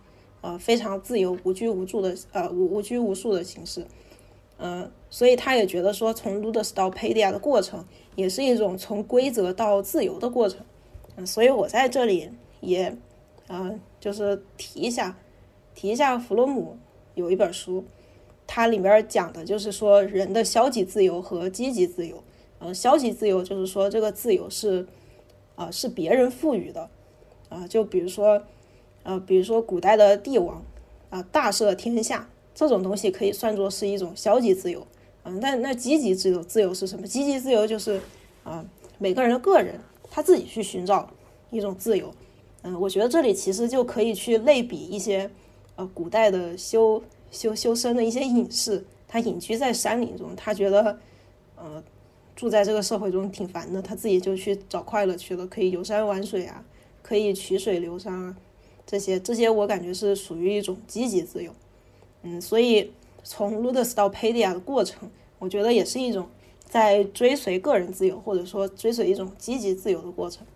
[0.42, 3.86] 呃，非常自由、无拘无束的，呃，无无拘无束的形式，
[4.62, 10.60] 嗯，所以他也觉得说，从 Ludus 到 Padia 的过程，也是一种从规则到自由的过程，
[11.16, 12.94] 嗯，所以我在这里也，
[13.46, 15.16] 呃，就是提一下，
[15.74, 16.76] 提一下弗洛姆
[17.14, 17.84] 有一本书，
[18.46, 22.22] 它里面讲的就是说人的消极自由和积极自由。
[22.58, 24.86] 呃，消极自由就是说这个自由是
[25.56, 26.90] 啊是别人赋予的
[27.48, 28.42] 啊，就比如说
[29.02, 30.62] 呃比如说古代的帝王
[31.08, 34.86] 啊大赦天下这种东西可以算作是一种消极自由。
[35.24, 37.06] 嗯，那那积极自由自由是什么？
[37.06, 38.00] 积极自由就是
[38.42, 38.64] 啊
[38.98, 39.78] 每个人的个人
[40.10, 41.08] 他自己去寻找
[41.50, 42.12] 一种自由。
[42.62, 45.30] 嗯，我觉得这里其实就可以去类比一些，
[45.76, 50.98] 呃，古代的修修修身的一些隐士，他隐居在山林中，他觉得，
[51.56, 51.82] 呃，
[52.36, 56.62] 住在这个社会中挺烦的，他自己就去找快乐去了，可以游山玩水啊，
[57.02, 58.36] 可以曲水流觞啊，
[58.86, 61.50] 这些这些我感觉是属于一种积极自由。
[62.22, 66.28] 嗯，所以从 Ludus 到 Pedia 的过程，我觉得也是一种
[66.64, 70.46] 在追随个人自由，或者说追随一种积极自由的过程。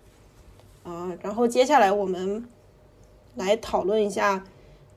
[0.82, 2.46] 啊，然后接下来我们
[3.36, 4.44] 来讨论一下，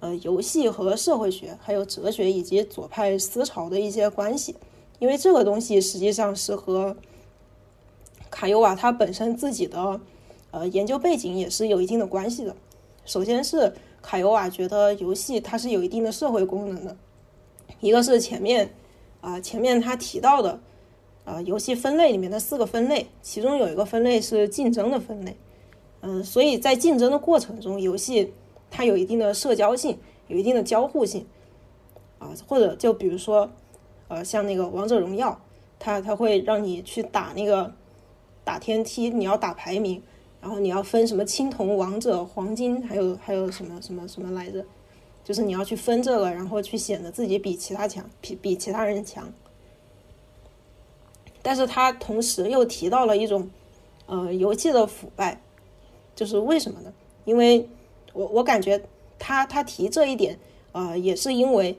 [0.01, 4.55] 呃，游戏和社会学、还有哲学以及左派思潮的一些关系，
[4.99, 6.97] 因为这个东西实际上是和
[8.29, 10.01] 卡尤瓦他本身自己的
[10.51, 12.53] 呃研究背景也是有一定的关系的。
[13.05, 13.73] 首先是
[14.07, 16.95] 卡尤瓦觉得游戏它是有一定的社会功能的，
[17.81, 18.73] 一个是前面
[19.19, 20.61] 啊前面他提到的
[21.25, 25.35] 啊游戏分类里面的四个分类，其中有一个分类是竞争的分类。
[25.99, 28.31] 嗯，所以在竞争的过程中，游戏
[28.71, 31.27] 它有一定的社交性，有一定的交互性，
[32.17, 33.49] 啊，或者就比如说，
[34.07, 35.37] 呃，像那个王者荣耀，
[35.79, 37.73] 它它会让你去打那个
[38.45, 40.01] 打天梯，你要打排名，
[40.41, 44.63] 然后你要分什么青铜、王者、黄金，还有还有什么什么什么来着，
[45.23, 49.31] 就是你要去分这个，然后去显得自己比其他强，比比其他人强。
[51.41, 53.49] 但是他同时又提到了一种，
[54.05, 55.41] 呃，游戏的腐败。
[56.15, 56.91] 就是为什么呢？
[57.25, 57.69] 因为
[58.11, 58.83] 我我感觉
[59.19, 60.39] 他他提这一点，
[60.71, 61.77] 呃，也是因为，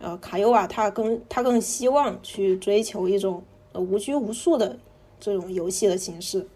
[0.00, 4.78] 呃，卡尤瓦他更他更希望去追求一种呃无拘无束的
[5.20, 6.48] 这种游戏的形式。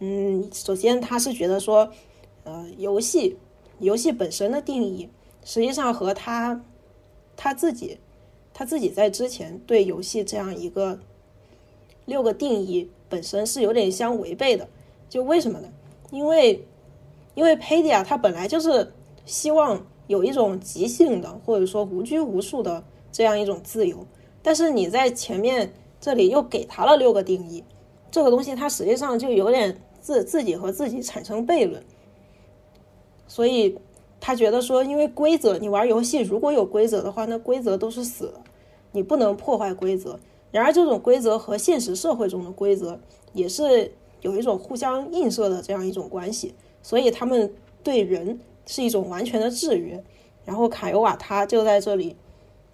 [0.00, 1.90] 嗯，首先他是觉得说，
[2.44, 3.36] 呃，游戏
[3.78, 5.08] 游戏本身的定义，
[5.44, 6.62] 实际上和他
[7.36, 7.98] 他自己
[8.52, 10.98] 他自己在之前对游戏这样一个
[12.04, 14.68] 六个定义本身是有点相违背的。
[15.08, 15.68] 就为什么呢？
[16.10, 16.64] 因为，
[17.34, 18.92] 因为 Pedia 它本来就是
[19.24, 24.04] 希望有一种即兴的，或者说无拘无束的这样一种自由，
[24.42, 27.62] 但是你在前面这里又给他了六个定义，
[28.14, 31.82] 这个东西它实际上就有点自自己和自己产生悖论，
[33.26, 33.76] 所以
[34.20, 38.40] 他觉得说，因为规则，你玩游戏如果有规则的话，那规则都是死的，
[38.92, 40.20] 你不能破坏规则。
[40.52, 43.00] 然而，这种规则和现实社会中的规则
[43.32, 43.90] 也是。
[44.20, 50.02] 有一种互相映射的这样一种关系，所以他们对人是一种完全的制约。
[50.46, 52.16] 然后卡尤瓦他就在这里，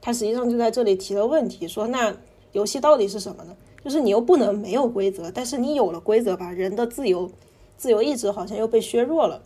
[0.00, 2.16] 他实际上就在这里提了问题，说那
[2.52, 3.56] 游戏到底是什么呢？
[3.84, 7.30] 就是你又不能没有规则，但是你有了规则吧，人的自由
[7.76, 9.42] 自由意志好像又被削弱了。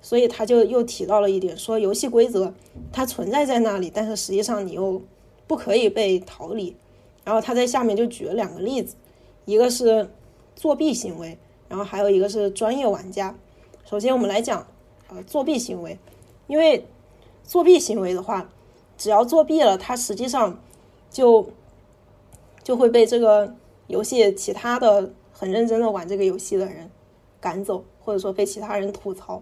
[0.00, 2.52] 所以他就又提到了一点，说游戏规则
[2.92, 5.00] 它存在在那里，但是实际上你又
[5.46, 6.76] 不可以被逃离。
[7.24, 8.96] 然后他在下面就举了两个例子，
[9.44, 10.08] 一个是。
[10.56, 11.36] 作弊行为，
[11.68, 13.36] 然后还有一个是专业玩家。
[13.84, 14.64] 首先，我们来讲，
[15.08, 15.98] 呃，作弊行为。
[16.46, 16.86] 因为
[17.42, 18.48] 作弊行为的话，
[18.96, 20.56] 只要作弊了，他实际上
[21.10, 21.48] 就
[22.64, 23.54] 就会被这个
[23.86, 26.90] 游戏其他的很认真的玩这个游戏的人
[27.40, 29.40] 赶走，或者说被其他人吐槽。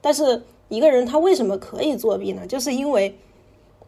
[0.00, 2.44] 但是一个人他为什么可以作弊呢？
[2.44, 3.16] 就是因为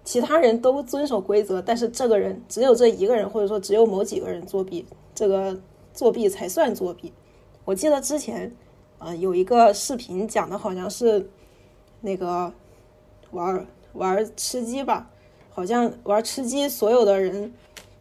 [0.04, 5.58] 其他人都遵守规则，但是这个人只有这一个人，或者说只有某几个人作弊，这个。
[5.94, 7.12] 作弊才算作弊。
[7.64, 8.52] 我记得之前，
[8.98, 11.30] 呃，有一个视频讲的好像是
[12.00, 12.52] 那个
[13.30, 15.08] 玩玩吃鸡吧，
[15.50, 17.54] 好像玩吃鸡，所有的人，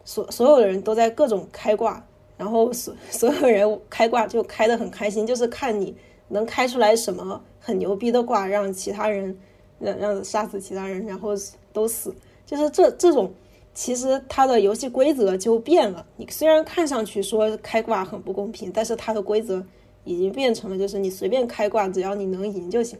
[0.05, 2.05] 所所有的人都在各种开挂，
[2.37, 5.95] 然后所所有人开挂就开的很开心，就是看你
[6.27, 9.37] 能开出来什么很牛逼的挂，让其他人
[9.79, 11.29] 让让杀死其他人，然后
[11.71, 12.13] 都死，
[12.45, 13.33] 就是这这种。
[13.75, 16.05] 其实它的游戏规则就变了。
[16.15, 19.65] 你虽然看上去说开挂很不公平，但是它的规则
[20.03, 22.99] 已经变成了，就是你随便开挂，只要你能赢就行。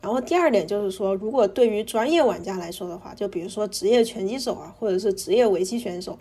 [0.00, 6.16] 然后第二点就是说，如果对于专业玩家来说的话，就比如说职业拳击手啊，或者是职业围棋选手，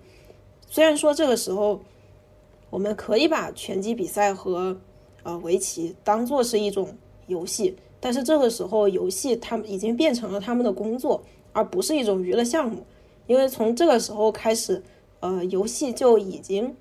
[0.68, 1.80] 虽然说这个时候
[2.70, 4.76] 我们可以把拳击比赛和
[5.24, 6.96] 呃围棋当做是一种
[7.28, 11.22] 游戏，但是这个时候游戏他们已经变成了他们的工作，
[11.54, 12.84] 而不是一种娱乐项目。
[13.28, 14.82] 因为从这个时候开始，
[15.20, 16.76] 呃，游戏就已经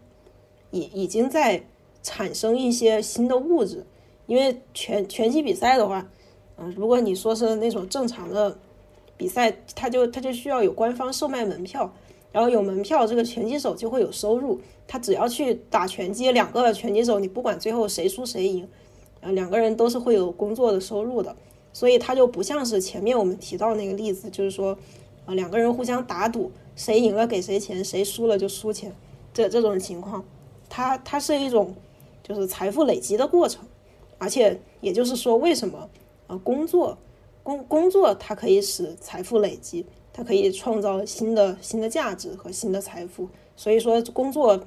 [0.70, 1.62] 已已经在
[2.02, 3.84] 产生一些新的物质。
[4.26, 6.08] 因为拳拳击比赛的话，
[6.58, 8.56] 嗯，如果你说是那种正常的
[9.16, 11.92] 比赛，他就他就需要有官方售卖门票，
[12.32, 14.60] 然后有门票，这个拳击手就会有收入。
[14.88, 18.68] 他只要去打拳击，两个拳击手，你不管最后谁输谁赢，
[19.20, 21.34] 呃，两个人都是会有工作的收入的。
[21.72, 24.78] 所以他就不像是前面我们提到那个例子，就是说，
[25.26, 28.94] 啊，两个人互相打赌，谁赢了给谁钱，谁输了就输钱，
[29.34, 30.24] 这这种情况，
[30.70, 31.74] 它它是一种
[32.22, 33.62] 就是财富累积的过程，
[34.16, 35.90] 而且也就是说，为什么
[36.26, 36.98] 啊工作
[37.42, 44.60] 工工作它可以使财富累积，它可以创造新的新的价值和新的财富，所以说工作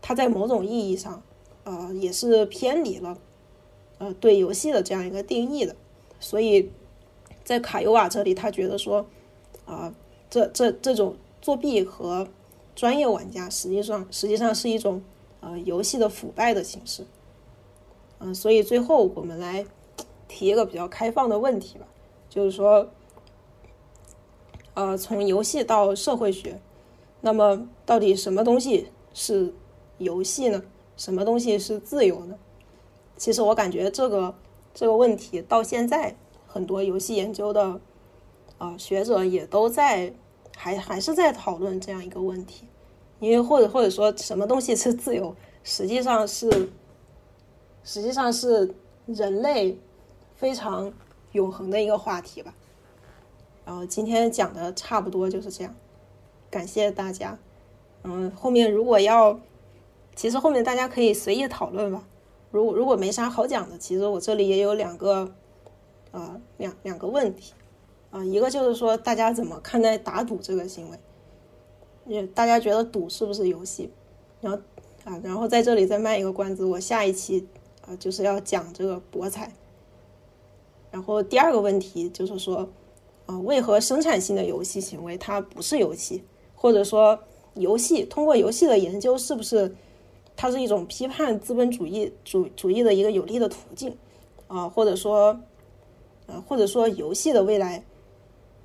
[0.00, 1.22] 它在某种意义上，
[1.64, 3.18] 呃也是偏离了
[3.98, 5.74] 呃对游戏的这样一个定义的。
[6.20, 6.68] 所以，
[7.44, 9.06] 在卡尤瓦这里，他觉得说，
[9.66, 9.94] 啊，
[10.28, 12.26] 这这这种作弊和
[12.74, 15.00] 专业玩家实际上实际上是一种
[15.40, 17.06] 呃游戏的腐败的形式。
[18.18, 19.64] 嗯，所以最后我们来
[20.28, 21.86] 提一个比较开放的问题吧，
[22.30, 22.88] 就是说，
[24.74, 26.60] 呃，从游戏到社会学，
[27.20, 29.52] 那么到底什么东西是
[29.96, 30.62] 游戏呢？
[30.96, 32.38] 什么东西是自由呢？
[33.16, 34.34] 其实我感觉这个。
[34.74, 36.14] 这个问题到现在，
[36.46, 37.80] 很多游戏研究的
[38.58, 40.14] 啊学者也都在
[40.56, 42.64] 还还是在讨论这样一个问题，
[43.18, 46.70] 因为或者或者说什么东西是自由，实际上是
[47.82, 48.72] 实际上是
[49.06, 49.76] 人类
[50.38, 50.90] 非常
[51.32, 52.54] 永恒的一个话题吧。
[53.66, 55.74] 然后今天讲的差不多就是这样，
[56.48, 57.36] 感谢大家。
[58.04, 59.38] 嗯，后面如果要，
[60.14, 62.06] 其实后面大家可以随意讨论吧。
[62.50, 65.30] 如果如果没啥好讲的，其实我这里也有两个，
[66.12, 67.52] 呃，两两个问题，
[68.10, 70.98] 啊，一个就是说大家怎么看待打赌这个行为？
[72.06, 73.90] 也大家觉得赌是不是游戏？
[74.40, 74.58] 然后
[75.04, 77.46] 啊，然后在这里再卖一个关子，我下一期
[77.86, 79.52] 啊就是要讲这个博彩。
[80.90, 82.68] 然后第二个问题就是说，
[83.26, 86.22] 啊，为何生产性的游戏行为它不是游戏？
[86.54, 87.18] 或者说
[87.54, 89.74] 游戏通过游戏的研究是不是？
[90.40, 93.92] 它是一种批判资本主义主主义的一个有利的途径，
[94.46, 95.36] 啊，或者说，
[96.26, 97.84] 呃，或者说游戏的未来，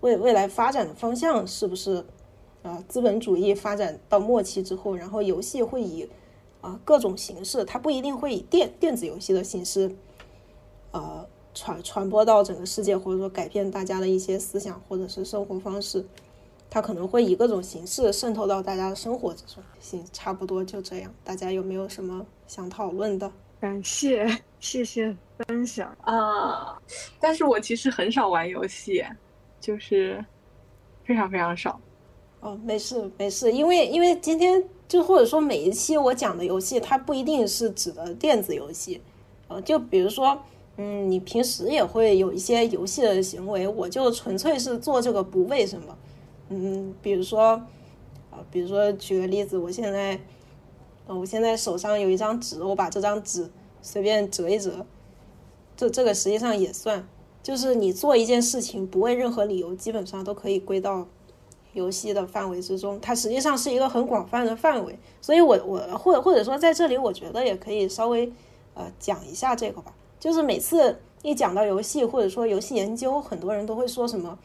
[0.02, 2.06] 未未来发展的方向是不是，
[2.62, 6.08] 啊，资本主义发展到末期之后，然后游戏会以
[6.62, 9.96] 啊各种形式，它不一定会以电电子游戏的形式，
[10.92, 11.23] 呃，
[11.54, 16.06] 传传播到整个世界，或者说改变大家的一些思想或者是生活方式。
[16.70, 19.63] 它可能会以各种形式渗透到大家的生活之中。
[19.80, 21.13] 行，差不多就这样。
[21.24, 23.32] 大家有没有什么想讨论的？
[23.62, 24.28] 感谢，
[24.60, 26.78] 谢谢分享啊！
[27.20, 29.06] 但是我其实很少玩游戏，
[29.62, 30.26] 就是
[31.06, 31.80] 非常非常少。
[32.42, 39.00] 哦，没事没事，因为因为今天就或者说每一期我讲的游戏，它不一定是指的电子游戏。
[39.48, 40.38] 呃，就比如说，
[40.78, 45.96] 嗯，你平时也会有一些游戏的行为，我就纯粹是做这个不为什么。
[46.50, 47.62] 嗯，比如说，
[48.32, 50.20] 啊，比如说举个例子，我现在，
[51.06, 53.50] 我现在手上有一张纸，我把这张纸
[53.84, 54.86] 随便折一折，
[55.78, 57.08] 这这个实际上也算，
[57.44, 61.08] 就是你做一件事情不为任何理由，基本上都可以归到
[61.74, 63.00] 游戏的范围之中。
[63.00, 68.32] 它实际上是一个很广泛的范围，所以我我或者或者说在这里，我觉得也可以稍微
[68.74, 69.94] 呃讲一下这个吧。
[70.24, 74.40] 就是每次一讲到游戏或者说游戏研究，很多人都会说什么。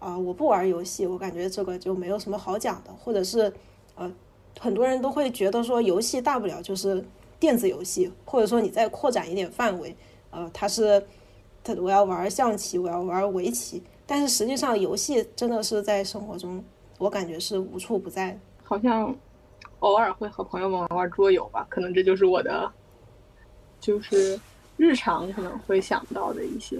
[0.00, 3.52] 啊，我不玩游戏，我感觉这个就没有什么好讲的，或者是，
[3.94, 4.10] 呃，
[4.58, 7.04] 很多人都会觉得说游戏大不了就是
[7.38, 9.94] 电子游戏，或者说你再扩展一点范围，
[10.30, 11.00] 呃，它是，
[11.62, 16.64] 他我要玩象棋，我要玩围棋，但是实际上游戏真的是在生活中，
[16.98, 19.14] 我感觉是无处不在，好像
[19.78, 22.72] 偶尔会和朋友们玩玩桌游吧，可能这就是我的，
[23.78, 24.40] 就是
[24.80, 26.76] 日常可能会想到的一些，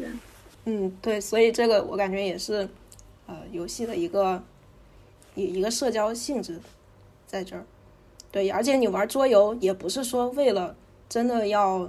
[0.65, 2.67] 嗯，对，所以这个我感觉也是。
[3.27, 4.43] 呃，游戏的一个
[5.37, 6.59] 一一个社交性质
[7.29, 7.65] 在这儿，
[8.33, 10.75] 对，而且你玩桌游也不是说为了
[11.09, 11.89] 真的要，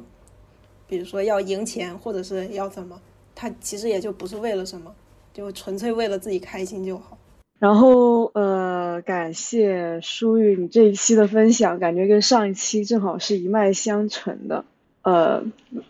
[0.87, 3.01] 比如说要赢钱或者是要怎么，
[3.33, 4.93] 它其实也就不是为了什么，
[5.33, 7.17] 就纯粹为了自己开心就好。
[7.57, 14.63] 然后呃，感谢舒玉你这一期的分享，感觉跟上一期正好是一脉相承的。
[15.03, 15.43] 呃，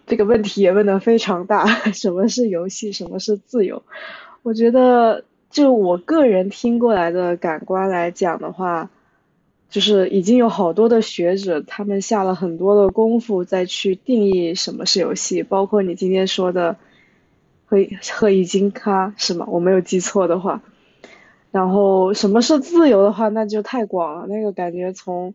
[0.08, 3.84] 这个问题也问的非常大， 什么是游戏，什么是自由？
[4.44, 5.24] 我觉得。
[5.52, 8.90] 就我个人听过来的感官来讲的话，
[9.70, 16.78] 就是已经有好多的学者，他们下了很多的功夫再去定义什么是游戏，包括你今天说的
[17.66, 17.80] 赫
[18.14, 19.46] 赫伊金咖是吗？
[19.50, 20.62] 我没有记错的话。
[21.52, 25.34] 然后什么是自由的话，那就太广了，那个感觉从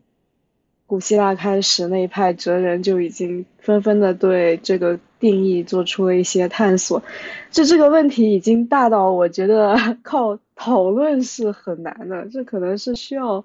[0.89, 7.03] 古希腊开始那一派哲人就已经纷纷的对这个定义做出了一些探索。
[7.51, 13.45] 就这个问题已经大到我觉得 靠讨论是很难的，这可能是需要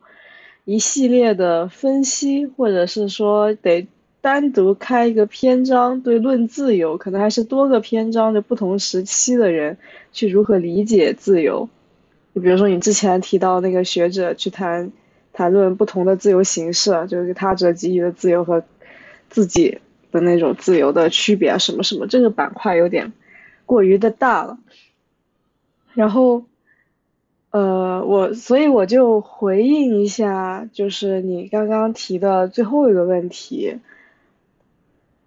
[0.66, 3.88] 一系列的分析，或者是说得
[4.22, 9.80] 单独开一个篇章对论自由，可能还是多个篇章的不同时期的人
[10.14, 11.68] 去如何理解自由。
[12.36, 14.92] 就比如说你之前提到那个学者去谈。
[15.34, 18.64] 谈论不同的自由形式，就是他者给予的自由和
[19.30, 19.80] 自己
[20.12, 23.14] 的那种自由的区别啊，什么什么，这个板块有点
[23.66, 24.60] 过于的大了。
[25.94, 26.44] 然后，
[27.52, 33.78] 呃，我所以我就回应一下，就是你刚刚提的最后一个问题，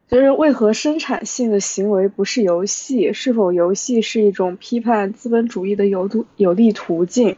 [0.09, 3.15] 就是为何生产性的行为不是游戏？
[3.15, 7.37] 是否游戏是一种批判资本主义的有途有利途径？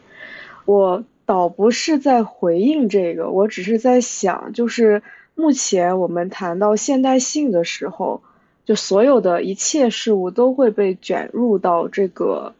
[0.65, 1.05] 我。
[1.27, 5.03] 倒不是在回应这个，我只是在想，就是
[5.35, 8.21] 目前我们谈到现代性的时候，
[8.63, 12.55] 就所有的一切事物都会被卷入到这个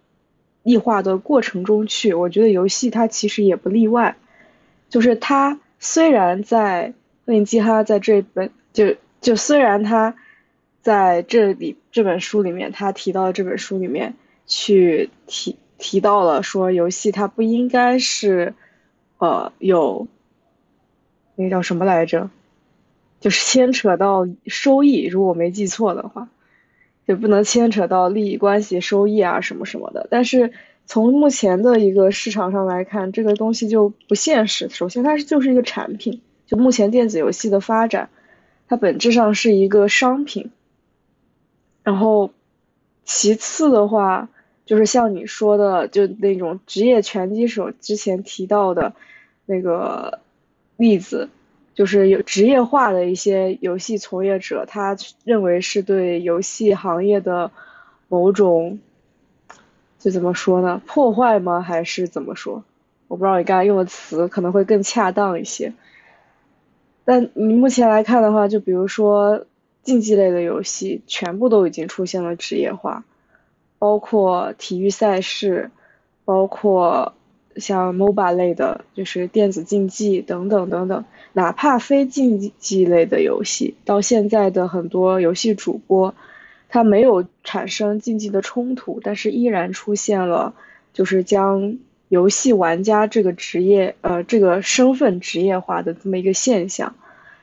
[0.64, 2.14] 异化的过程中去。
[2.14, 4.18] 我觉得游戏它其实也不例外，
[4.90, 6.94] 就是它虽然在
[7.26, 10.14] 赫林基哈在这本就就虽然他
[10.82, 14.14] 在这里这本书里面，他提到这本书里面
[14.46, 15.56] 去提。
[15.78, 18.56] 提到了说，游戏它不应该是，
[19.20, 20.08] 呃，有
[21.36, 22.30] 那个叫什么来着，
[23.20, 26.30] 就是牵扯到收益，如果我没记错的话，
[27.08, 30.08] 就不能牵扯到利益关系、收益啊什么什么的。
[30.10, 30.52] 但是
[30.88, 34.70] 从目前的一个市场上来看，这个东西就不现实。
[34.70, 38.10] 首先，它是就是一个产品，就目前电子游戏的发展，
[38.68, 40.50] 它本质上是一个商品。
[41.84, 42.32] 然后，
[43.04, 44.30] 其次的话。
[44.68, 48.94] 就是像你说的，就那种职业拳击手之前提到的，
[49.46, 50.20] 那个
[50.76, 51.30] 例子，
[51.74, 57.50] 就是有职业化的一些游戏从业者，他认为是对游戏行业的
[58.10, 58.80] 某种，
[60.00, 60.82] 就怎么说呢？
[60.86, 61.62] 破坏吗？
[61.62, 62.64] 还是怎么说？
[63.08, 65.74] 我不知道你刚才用的词可能会更恰当一些。
[67.06, 69.46] 但你目前来看的话，就比如说
[69.82, 73.06] 竞技类的游戏，全部都已经出现了职业化。
[73.80, 75.72] 包括体育赛事，
[76.26, 77.14] 包括
[77.56, 86.14] 像 MOBA 类的，就是电子竞技等等等等，哪怕非竞技类的游戏，到现在的很多游戏主播，
[86.70, 90.54] 他没有产生竞技的冲突，但是依然出现了，
[90.94, 91.78] 就是将
[92.10, 96.96] 游戏玩家这个职业，呃，这个身份职业化的这么一个现象。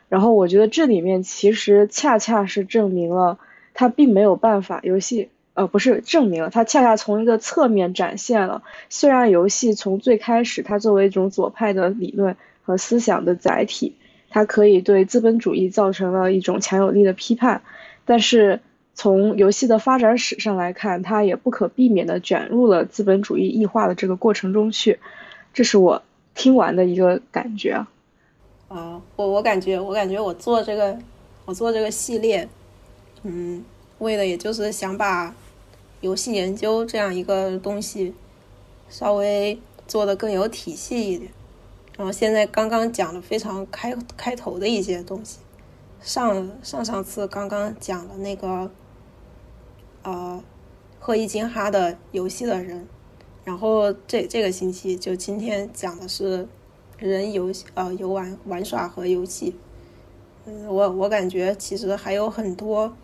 [0.08, 3.38] 然后我觉得这里面其实恰恰是证明了，
[3.72, 5.28] 他并没有办法游戏。
[5.54, 13.94] 呃，不是证明，它恰恰从一个侧面展现了，虽然游戏从最开始它作为一种左派的理论和思想的载体，
[14.30, 17.62] 它可以对资本主义造成了一种强有力的批判，
[18.04, 18.58] 但是
[18.94, 24.98] 从游戏的发展史上来看，它也不可避免的卷入了资本主义异化的这个过程中去，
[25.52, 26.02] 这是我
[26.34, 27.86] 听完的一个感觉。
[28.66, 30.98] 啊，我我感觉，我感觉我做这个，
[31.44, 32.48] 我做这个系列，
[33.22, 33.64] 嗯，
[34.00, 35.32] 为的也就是想把。
[36.04, 38.14] 游戏研究这样一个东西，
[38.90, 41.32] 稍微做的更有体系一点。
[41.96, 45.38] 然后现在刚刚讲了非常开开头的一些东西，
[46.02, 48.70] 上上上次刚刚讲了那个，
[50.02, 50.44] 呃，
[51.00, 52.86] 赫伊金哈的游戏的人，
[53.42, 56.46] 然后这这个星期就今天讲的是
[56.98, 59.56] 人游呃游玩玩耍和游戏。
[60.44, 62.94] 嗯，我我感觉其实还有很多。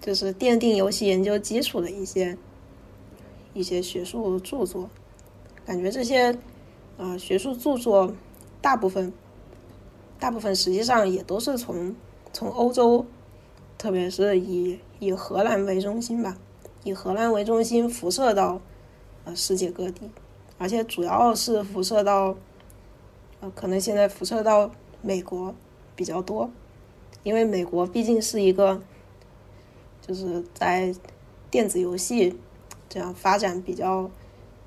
[0.00, 2.36] 就是奠定游戏研究基础的一些
[3.52, 4.88] 一些学术著作，
[5.66, 6.34] 感觉这些
[6.96, 8.14] 呃学术著作
[8.62, 9.12] 大部分
[10.18, 11.94] 大部分实际上也都是从
[12.32, 13.04] 从欧洲，
[13.76, 16.38] 特别是以以荷兰为中心吧，
[16.82, 18.58] 以荷兰为中心辐射到
[19.26, 20.08] 呃世界各地，
[20.56, 22.34] 而且主要是辐射到
[23.40, 24.70] 呃可能现在辐射到
[25.02, 25.54] 美国
[25.94, 26.50] 比较多，
[27.22, 28.80] 因为美国毕竟是一个。
[30.10, 30.92] 就是在
[31.52, 32.36] 电子游戏
[32.88, 34.10] 这样发展比较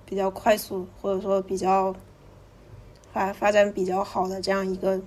[0.05, 1.93] 比较快速，或者说比较
[3.11, 5.01] 发发展比较好的这样一个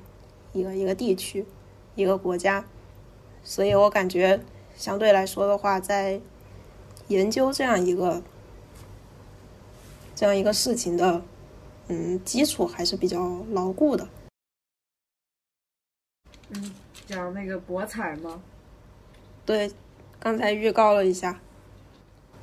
[0.53, 1.47] 一个一个地区
[1.95, 2.62] 一个国家，
[3.43, 4.39] 所以我感觉
[4.76, 6.20] 相对来说的话，在
[7.09, 8.22] 研究这样一个
[10.14, 11.22] 这样一个事情的
[11.89, 14.07] 嗯基础还是比较牢固的。
[16.51, 16.74] 嗯，
[17.07, 18.43] 讲那个博彩吗？
[19.47, 19.72] 对。
[20.18, 21.38] 刚才预告了一下，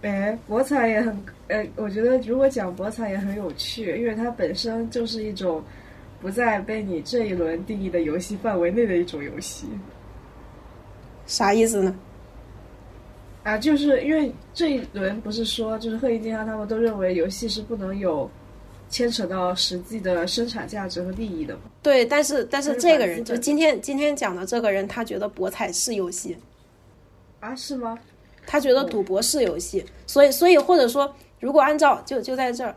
[0.02, 1.18] 哎，博彩也很，
[1.48, 5.64] 呃，我觉得如果讲博彩也很有趣，因为它本身就是一种
[6.22, 9.68] 不再被你这一轮定义的游戏范围内的一种游戏。
[11.26, 11.96] 啥意思呢？
[13.44, 18.30] 啊，就是因为这一轮不是说，就是贺一金他们都认为游戏是不能有
[18.90, 21.62] 牵扯到实际的生产价值和利益的嘛。
[21.82, 26.38] 对，但是但是这个人就今天今天讲的这个人，他觉得博彩是游戏，
[27.44, 28.00] 啊，是吗？
[28.48, 32.74] 他觉得赌博是游戏，所以所以或者说，如果按照就就在这儿，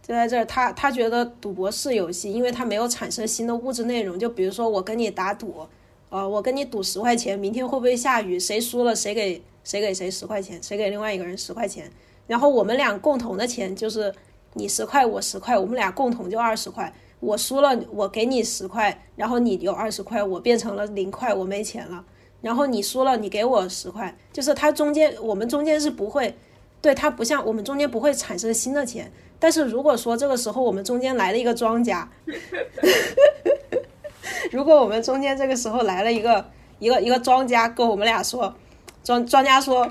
[0.00, 4.16] 就在这儿，他他觉得赌博是游戏，因为他没有产生新的物质内容。
[4.16, 5.66] 就比如说我跟你打赌，
[6.10, 8.38] 呃，我跟你赌十块钱，明天会不会下雨？
[8.38, 11.90] 谁输了谁给谁给谁十块钱，谁给另外一个人十块钱，
[12.28, 14.14] 然后我们俩共同的钱就是
[14.52, 16.92] 你十块我十块，我们俩共同就二十块。
[17.18, 22.04] 我输了，我给你十块，然后你有二十块，我变成了零块，我没钱了。
[22.44, 26.36] 然后你输了，你给我十块，就是它中间我们中间是不会，
[26.82, 29.10] 对它不像我们中间不会产生新的钱。
[29.38, 32.06] 但是如果说这个时候我们中间来了一个庄家，
[34.52, 36.44] 如果我们中间这个时候来了一个
[36.80, 38.54] 一个一个庄家跟我们俩说，
[39.02, 39.90] 庄庄家说，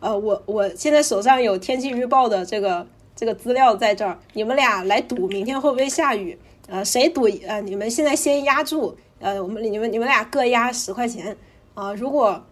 [0.00, 2.84] 呃，我我现在手上有天气预报的这个
[3.14, 6.36] 这个资料在这儿，你们俩来赌明天会不会下雨？
[6.68, 7.28] 呃，谁赌？
[7.46, 11.36] 呃，你们现在先压住，呃，我们你们你们俩各压十块钱
[11.74, 12.42] 啊、如果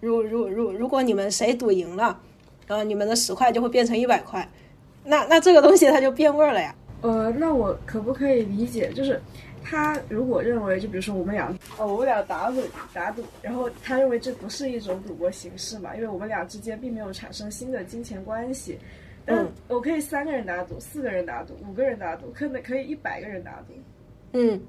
[0.00, 2.20] 如如如如果你们谁赌赢了，
[2.68, 4.48] 呃，你们的十块就会变成一百块，
[5.04, 6.74] 那那这个东西它就变味儿了呀。
[7.02, 9.20] 呃，那我可不可以理解，就是
[9.62, 12.62] 他如果认为，就比如说我们俩，哦，我们俩打赌
[12.92, 18.78] 打赌，然后他认为这不是一种赌博形式嘛，因为我们俩之间并没有产生新的金钱关系。
[19.26, 23.74] 但嗯我可以三个人打赌，四个人打赌，五个人打赌，可能可以一百个人打赌，
[24.32, 24.60] 嗯，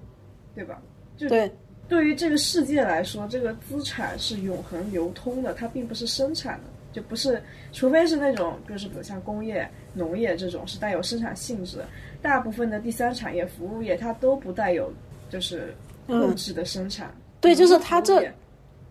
[0.55, 0.81] 对吧？
[1.17, 1.51] 就对，
[1.91, 6.63] 对于这个世界来说，这个资产是永恒流通的，它并不是生产的，
[6.93, 11.87] 就不是，除非是那种就是比如像工业、农业这种是带有生产性质的，
[12.21, 14.89] 大部分的第三产业、服务业它都不带有
[15.29, 15.75] 就是
[16.07, 17.07] 物质的生产。
[17.07, 18.23] 嗯对就是它这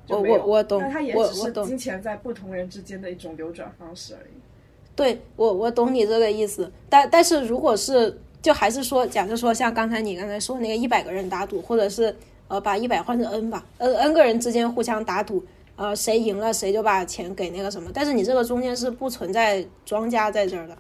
[0.09, 4.33] 我我我懂那它也我我懂只是金钱在不同人之间的一种流转方式而已。
[4.95, 12.15] 对我我懂你这个意思，但但是如果是就还是说，假设说像刚才你刚才说那个一百个人打赌，或者是
[12.51, 15.43] 呃把一百换成 n 吧，n n 个人之间互相打赌，
[15.77, 20.77] 呃谁赢了谁就把钱给那个什么，但是你这个中间是不存在庄家在这儿的。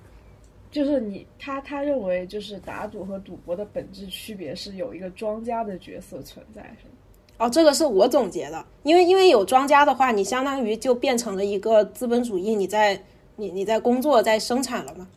[0.70, 6.94] 就是你他他认为就是打赌和赌博的本质区别是有一个庄家的角色存在，是吗？
[7.38, 13.00] 哦，这个是我总结的，因为因为有庄家的话，你相当于就变成了一个资本主义，你在
[13.36, 15.08] 你你在工作在生产了嘛，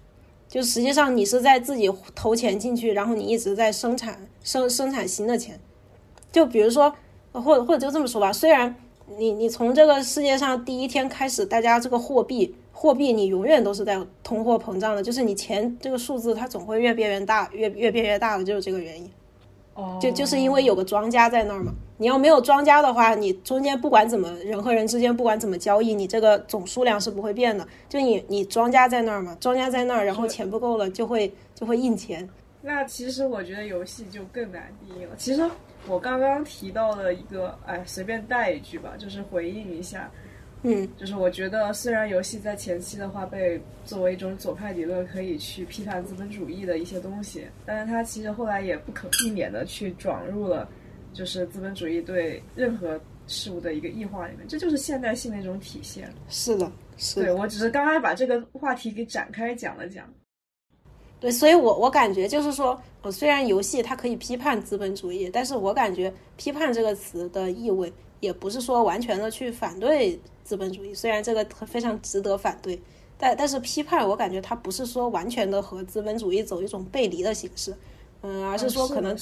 [0.47, 5.59] 就实际上你是在自己投钱进去，然后你一直在生产生生产新的钱，
[6.33, 6.93] 就比如说，
[7.31, 8.75] 或者或者就这么说吧，虽然
[9.17, 19.09] 你你从这个世界上第一天开始，大家这个货币货币你永远都是在通货膨胀的，就是你钱这个数字它总会越变越大，越越变越大的，就是这个原因。
[19.75, 21.71] 哦就就是因为有个庄家在那儿嘛。
[21.97, 27.65] 你要没有庄家的话，你中间不管怎么人和人之间不管怎么交易，你这个总数量是不会变的。
[27.87, 32.27] 就你你庄家在那儿嘛，庄家在那儿，然后钱不够了就会就会印钱。
[32.61, 35.11] 那其实我觉得游戏就更难定义了。
[35.17, 35.49] 其实
[35.87, 40.09] 我刚刚提到了一个，哎，随便带一句吧，就是回应一下，
[40.63, 50.67] 嗯就是我觉得虽然游戏在前期的话被作为一种左派理论可以去批判资本主义的一些东西，但是它其实后来也不可避免的去转入了，
[51.13, 56.09] 就是资本主义对任何事物的一个异化里面，这就是现代性的一种体现。
[56.29, 57.25] 是的，是的。
[57.25, 60.07] 对我只是刚刚把这个话题给展开讲了讲。
[61.23, 72.77] 对，所以我我感觉就是说，我虽然游戏它可以批判资本主义，但是我感觉批判这个词的意味也不是说完全的去反对资本主义，虽然这个非常值得反对，
[73.17, 77.73] 但但是批判我感觉它不是说完全的和资本主义走一种背离的形式，
[78.21, 79.17] 嗯，而是说可能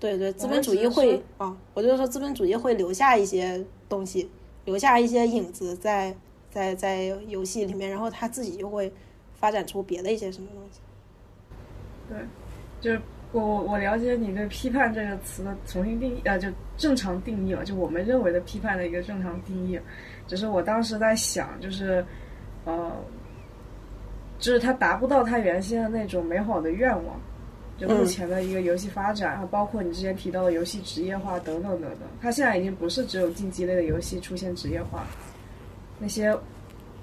[0.00, 4.28] 对对，资本主义会啊，我就是说资本主义会留下一些东西，
[4.64, 6.12] 留下一些影子在
[6.50, 8.92] 在在游戏里面，然后他自己又会
[9.34, 10.80] 发展出别的一些什么东西。
[12.80, 13.00] 就是
[13.32, 19.78] 我我了解你对“批判”这个词的重新定义，呃，就正常定义了，就我们认为的批判的一个正常定义。
[20.26, 22.04] 只是我当时在想，就是，
[22.64, 22.92] 呃，
[24.38, 27.20] 就是他达不到他原先的那种美好的愿望。
[27.78, 35.06] 就目前的一个游戏发展，然后包括你之前提到的游戏职业化等等等等，它现在已经不是只有竞技类的游戏出现职业化，
[36.00, 36.36] 那些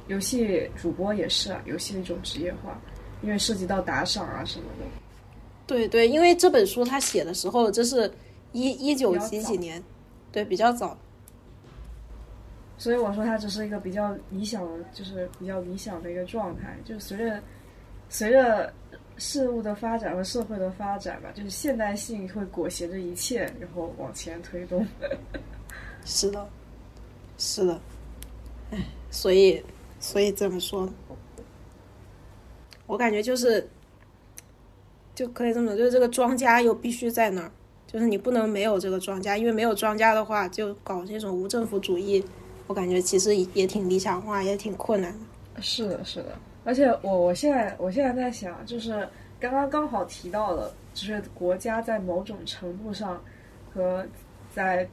[0.07, 2.77] 游戏主播也是啊，游戏的一种职业化，
[3.21, 4.85] 因为涉及到打赏啊什么的。
[5.67, 8.11] 对对，因为这本书他写的时候，这是
[8.51, 9.83] 一一九几几年，
[10.31, 10.97] 对，比较早。
[12.77, 16.77] 所以我说它只是一个比较理想的，就是比较理想的一个状态。
[16.83, 17.41] 就随着
[18.09, 18.71] 随着
[19.17, 24.85] 事物的发展和社会的发展吧，就是现代性会裹挟着一切，然后往前推动。
[26.05, 26.47] 是的，
[27.37, 27.79] 是的，
[28.71, 28.77] 哎，
[29.09, 29.63] 所以，
[29.99, 30.87] 所以怎么说？
[32.87, 33.67] 我感觉就是，
[35.13, 37.51] 就可以这么说，就是这个庄家又必须在那儿，
[37.87, 42.23] 就是你不能没有这个庄家，因为没有庄家的话，就搞这种无政府主义，
[42.67, 45.61] 我感觉其实也挺理想化，也挺困难的。
[45.61, 49.07] 是的，是的，而且我我现在我现在在想，就是
[49.39, 53.21] 刚刚刚好提到了，就是国家在某种程度上
[53.73, 54.05] 和
[54.53, 54.87] 在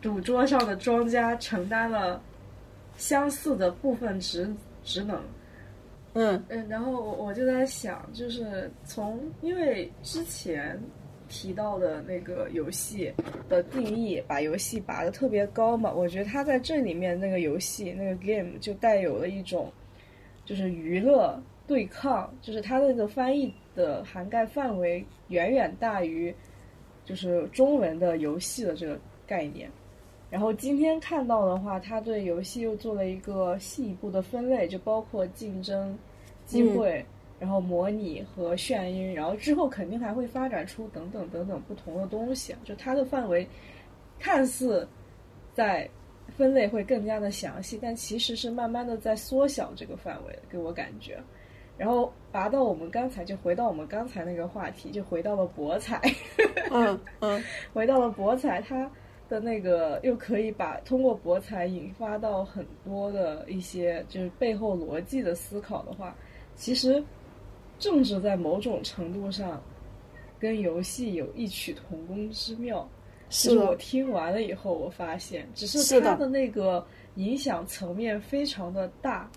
[0.00, 2.20] 赌桌上的庄家承担了
[2.96, 5.20] 相似的部分职职能。
[6.18, 10.80] 嗯嗯，然后我我就在想，就是从因为之前
[11.28, 13.12] 提到的那个游戏
[13.50, 19.70] 的定义，把游戏拔得特别高嘛，我觉得它在这里面那个游戏那个 game 就带有了一种
[20.46, 26.34] 就是娱乐对抗，就是它那个翻译的涵盖范围远远大于
[27.04, 29.70] 就是中文的游戏的这个概念。
[30.28, 35.96] 然后今天看到的话，他对游戏又做了一个细一步的分类，就包括竞争、
[36.46, 37.04] 机会，
[37.38, 42.54] 然后模拟和眩晕，然后之后肯定还会发展出等等等等不同的东西。
[42.64, 43.46] 就它的范围
[44.18, 44.88] 看似
[45.52, 45.86] 在
[46.36, 51.18] 分类会更加的详细，但其实是慢慢的在缩小这个范围，给我感觉。
[51.76, 56.00] 然后拔到我们刚才就回到我们刚才那个话题，就回到了博彩，
[56.70, 57.44] 嗯嗯，
[57.74, 58.90] 回到了博彩，它。
[59.28, 66.14] 的那个又可以把通过博彩引发到很多的一些就是背后逻辑的思考的话，
[66.56, 67.02] 其实
[67.78, 69.62] 政治在某种程度上
[70.40, 72.88] 跟游戏有异曲同工之妙。
[73.28, 76.84] 是我听完了以后，我发现，只是它的那个
[77.16, 79.30] 影响层面非常的大，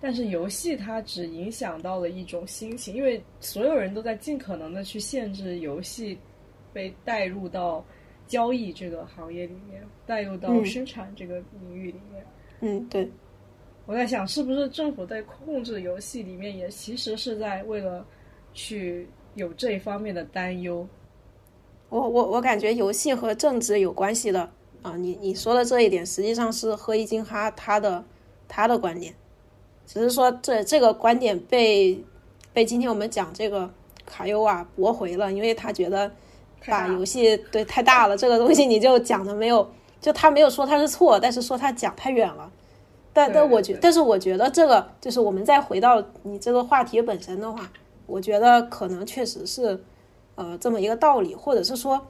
[0.00, 6.18] 但是游戏它只影响到了一种心情，因为所有人都在尽可能的去限制游戏
[6.72, 7.84] 被带入到。
[8.26, 12.24] 交易这个行业里面带入到生产这个领域里面，
[12.60, 13.06] 嗯，对，
[13.86, 18.04] 我在想是不是政府在控制游戏里面也其实是在为了
[18.52, 20.86] 去有这一方面的担忧。
[21.88, 24.48] 我我我感觉游戏和政治有关系的
[24.82, 28.04] 啊，你你说的这一点实际上是赫伊金哈他的
[28.48, 29.14] 他的观点，
[29.86, 32.02] 只是说这这个观点被
[32.52, 33.70] 被今天我们讲这个
[34.06, 36.10] 卡尤瓦驳回了，因为他觉得。
[36.66, 39.70] 把游戏对太大了，这个东西你就讲的没有，
[40.00, 42.50] 就他没有说他是错，但是说他讲太远了。
[43.14, 47.70] 但但我觉，但是我觉得这个就是我们再回到你这个话题本身的话，
[48.06, 49.82] 我觉得可能确实是，
[50.34, 52.08] 呃，这么一个道理，或者是说，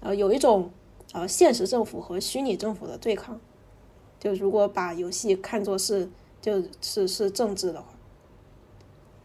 [0.00, 0.70] 呃，有一种
[1.12, 3.38] 呃现实政府和虚拟政府的对抗。
[4.18, 6.08] 就如果把游戏看作是
[6.40, 7.86] 就是是政治的话。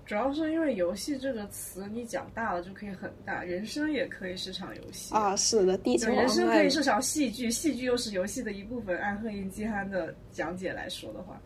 [0.06, 5.34] 主要是因为游戏这个词，你讲大了就可以很大，人生也可以是场游戏啊。
[5.38, 8.98] 是的，地球人生可以是场戏剧，戏剧又是游戏的一部分。
[9.00, 11.42] 按赫因基憨的讲解来说的话，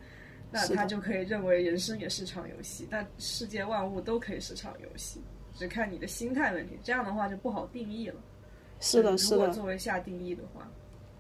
[0.51, 5.22] 那他就可以认为人生也是场游戏，但世界万物都可以是场游戏，
[5.53, 6.80] 只看你的心态问题。
[6.84, 8.16] 这样的话就不好定义了。
[8.80, 9.49] 是的，是的。
[9.51, 10.68] 作为下定义的话，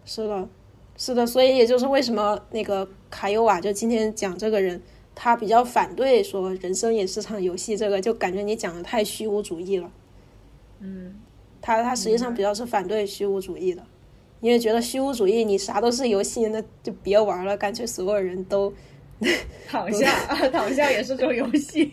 [0.05, 0.49] 是的，
[0.97, 1.27] 是的。
[1.27, 4.81] 所以也就是为什么那个卡尤瓦就今天讲这个人。
[5.19, 9.91] 他比较反对说人生也是场游戏，这个就感觉你讲的太虚无主义了。
[10.79, 11.15] 嗯，
[11.59, 13.83] 他他实际上比较是反对虚无主义的，
[14.41, 18.71] 因为觉得虚无主义你啥都是游戏，那就别玩了，干脆所有人都
[19.67, 20.11] 躺下，
[20.53, 21.91] 躺下也是种游戏。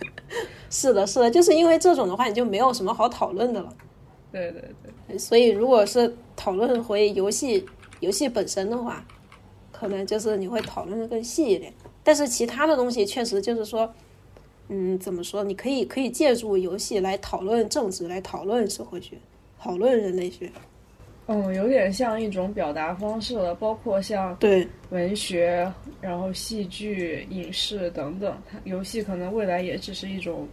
[0.70, 3.68] 是的，是的，就是因为这种的话，你就没有什么好讨论的了。
[4.32, 4.64] 对对
[5.06, 7.66] 对，所以如果是讨论回游戏
[8.00, 9.06] 游戏本身的话，
[9.70, 11.70] 可能就是你会讨论的更细一点。
[12.06, 13.92] 但是其他的东西确实就是说，
[14.68, 15.42] 嗯，怎么说？
[15.42, 19.16] 你可以可以借助游戏来讨论政治，来讨论社会学，
[19.58, 20.48] 讨论人类学。
[21.26, 25.68] 嗯，有点像一种表达方式了，包括像对文学，
[26.00, 28.40] 然后戏剧、影视等等。
[28.48, 30.46] 它游戏可能未来也只是一种，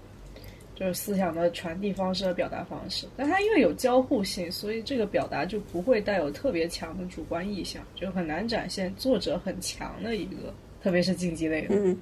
[0.74, 3.06] 就是思想的传递方式和表达方式。
[3.16, 10.51] 但它因为有交互性，所以这个表达就不会带有特别强的主观意向，就很难展现作者很强的一个。
[10.84, 11.95] 特别是竞技类的，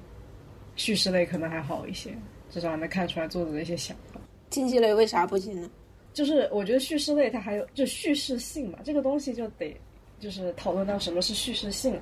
[0.74, 2.10] 叙事类可能还好一些，
[2.50, 4.20] 至少能看出来作者的一些想法。
[4.50, 5.70] 竞技类为啥不行呢？
[6.12, 9.74] 就是我觉得叙事类它还有就叙事性嘛，这个东西就得
[10.18, 11.96] 就是讨论到什么是叙事性，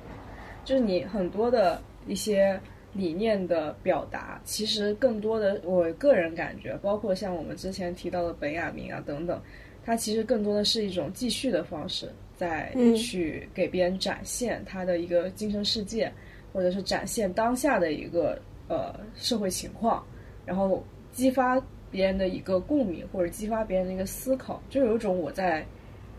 [0.65, 2.59] 就是你很多的一些
[2.93, 9.39] 理念的表达，其实更多的我个人感觉，包括像我们之前提到的本雅明啊等等，
[9.85, 16.11] 它其实更多的是一种继续的方式，在去给别人展现他的一个精神世界。
[16.53, 20.03] 或者是展现当下的一个呃社会情况，
[20.45, 25.65] 然后激发别人的一个共鸣，或者激发别人的一个思考，就有一种我在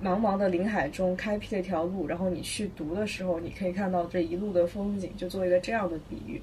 [0.02, 6.42] 茫茫的林海中开辟了一条路，然后你去读的时候，你可以看到这一路的风景，就做一个这样的比喻。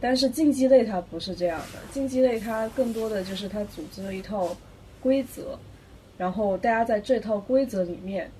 [0.00, 4.56] 但是竞技类它不是这样的，竞技类它更多的就是它组织了一套
[5.00, 5.58] 规则，
[6.16, 8.30] 然后大家在这套规则里面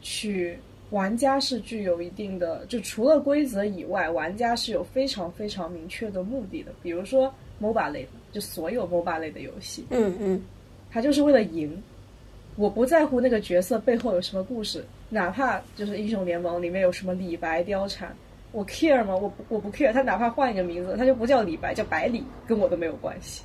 [0.00, 0.56] 去，
[0.90, 6.72] 玩家是具有一定的，就除了规则以外，玩家是有非常非常明确的目的的。
[6.82, 10.42] 比如说 MOBA 类的，就所有 MOBA 类的游戏，嗯嗯，
[10.90, 11.82] 它就是为了赢。
[12.56, 18.12] 我不在乎那个角色背后有什么故事，哪怕就是英雄联盟里面有什么李白貂蝉。
[18.50, 19.14] 我 care 吗？
[19.14, 19.92] 我不，我不 care。
[19.92, 23.44] 他哪怕换一个名字，他就不叫李白，叫百里，跟我都没有关系，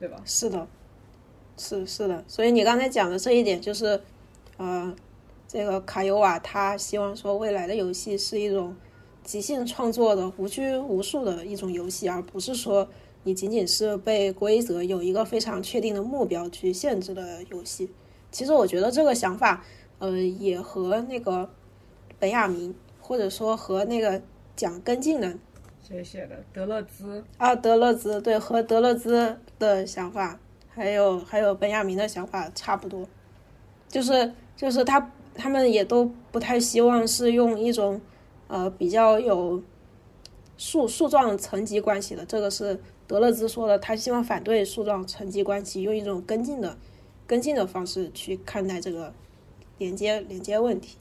[0.00, 0.20] 对吧？
[0.26, 0.66] 是的，
[1.56, 2.22] 是是的。
[2.26, 3.98] 所以你刚才讲的这一点，就是，
[4.56, 4.94] 呃，
[5.48, 8.74] 这个卡尤瓦他希望说未来的游戏是一种
[9.22, 12.88] 即兴创作的、无拘无束的一种游戏，而不是说
[13.24, 17.90] 你仅仅是被规则有一个非常确定的目标去限制的游戏。
[18.30, 19.64] 其实我觉得这个想法，
[19.98, 21.50] 呃，也和那个
[22.18, 22.74] 本雅明。
[22.98, 24.20] 或者说和那个
[24.56, 25.32] 讲跟进的
[25.80, 33.06] 谁写的德勒兹啊，德勒兹对，和德勒兹的想法，还有还有本雅明的想法差不多，
[33.86, 34.98] 就是就是他
[35.36, 38.00] 他们也都不太希望是用一种
[38.48, 39.62] 呃比较有
[40.56, 46.76] 树树状层级关系的，这个是德勒兹说的，他希望反对树状层级关系，用一种跟进的
[47.26, 49.12] 跟进的方式去看待这个
[49.78, 50.96] 连接连接问题。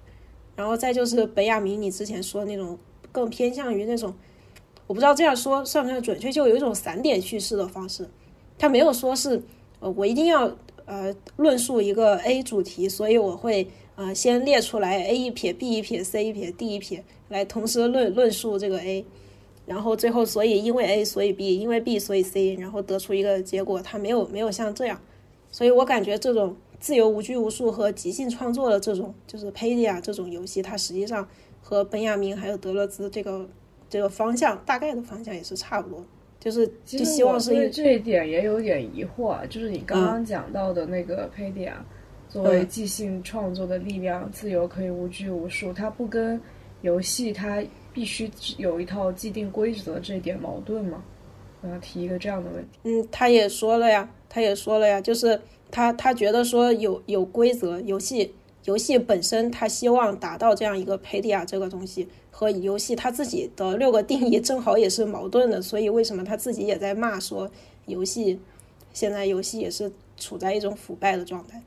[0.55, 2.77] 然后再就是本雅明，你之前说的那种
[3.11, 4.13] 更偏向于那种，
[4.87, 8.09] 我不知道这样说算不算准确，就有一种散点叙事的方式。
[8.57, 9.41] 他没有说是，
[9.79, 10.49] 呃，我一定要
[10.85, 19.05] 呃论述一个 A 主题，所以我会呃先列出来 A 一撇 B 一撇 C 一撇 D 一撇，来同时论论述这个 A，
[19.65, 23.81] 然后最后所以因为 A 所以 B，因为 B 所以 C，然后得出一个结果。
[23.81, 25.01] 它没有没有像这样，
[25.49, 26.55] 所以我感觉这种。
[26.77, 31.27] 自由无拘无束和即兴创作的这种，就是 Padia 这种游戏，它实际上
[31.61, 33.47] 和本雅明还有德勒兹这个
[33.89, 36.05] 这个方向大概的方向也是差不多，
[36.37, 41.71] 就是就希望是对这一点也有点疑惑，就是你刚刚讲到的那个 Padia
[42.43, 46.39] 作为即兴创作的力量，自由可以无拘无束，它不跟
[46.81, 47.63] 游戏它
[47.93, 51.03] 必须有一套既定规则这一点矛盾吗？
[51.61, 52.79] 我要提一个这样的问题。
[52.83, 55.39] 嗯，他也说了呀，他也说了呀，就是。
[55.71, 58.31] 他他觉得说有有规则，游戏
[58.65, 67.49] 游戏本身他希望达到这样一个 pedia 这个东西和游戏他自己的六个定义正好也是矛盾的，所以为什么他自己也在骂说
[67.87, 68.39] 游戏
[68.93, 71.61] 现在游戏也是处在一种腐败的状态，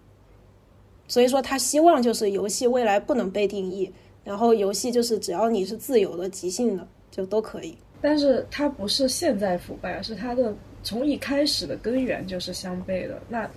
[1.08, 3.90] 所以说他希望就是游戏未来不能被定义，
[4.22, 7.76] 然后游戏就是只要你是自由的、即兴的就都可以。
[8.00, 10.54] 但是它不是现在腐败，是它的
[10.84, 13.20] 从一开始的根源就是相悖的。
[13.28, 13.50] 那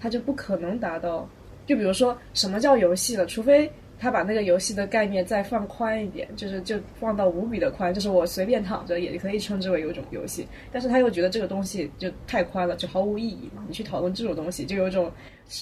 [0.00, 1.28] 它就不可能达到，
[1.66, 10.46] 就比如说什么叫游戏了，除非他把那个游戏的概念再放宽一点，就是就放到无比的宽，就是我随便躺着也可以称之为有一种游戏。
[10.72, 13.64] 但是他又觉得这个东西就太宽了，就毫无意义嘛。
[13.68, 15.10] 你去讨论这种东西，就有一种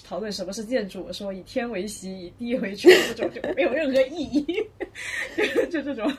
[0.04, 4.46] 讨论什么是建筑，说以天为席，以地为床这种就没有任何意义，
[5.70, 6.10] 就这种。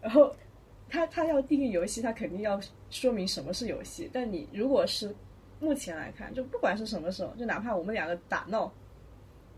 [0.00, 0.34] 然后
[0.88, 2.60] 他他要定义游戏，他肯定要
[2.90, 4.08] 说明什么是游戏。
[4.12, 5.14] 但你如果是。
[5.60, 8.70] 目前来看，就不管是什么时候，就哪怕我们两个打闹，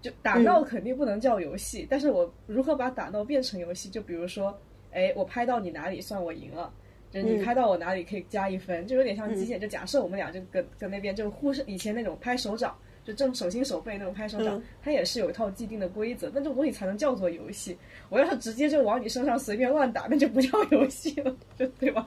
[0.00, 1.86] 就打闹肯定不能叫游戏。
[1.88, 3.88] 但是我如何把打闹变成游戏？
[3.88, 4.56] 就比如说，
[4.92, 6.72] 哎，我拍到你哪里算我赢了，
[7.10, 9.60] 就你拍到我哪里可以加一分，就有点像极限。
[9.60, 16.28] 就假设我们俩就跟跟那边就互是以前那种拍手掌，就正手心手背那种拍手掌，它也是有一套既定的规则。
[16.34, 17.76] 那这种东西才能叫做游戏。
[18.08, 22.06] 我要是直接就往你身上随便乱打，那就不叫 游戏了，就对吧？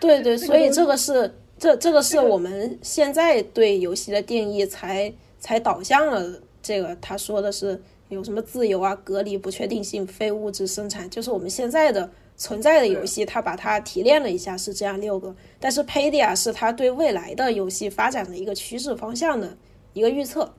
[0.00, 1.32] 对对，所以这个是。
[1.60, 15.34] 这这个是我们现在对游戏的定义才才导向了这个，他说的是有什么自由啊、隔离、不确定性、非物质生产，就是我们现在的存在的游戏，他把它提炼了一下，是这样六个。
[15.58, 19.56] 但是 Padia 是他对未来的游戏发展的一个趋势方向的
[19.92, 20.52] 一个预测，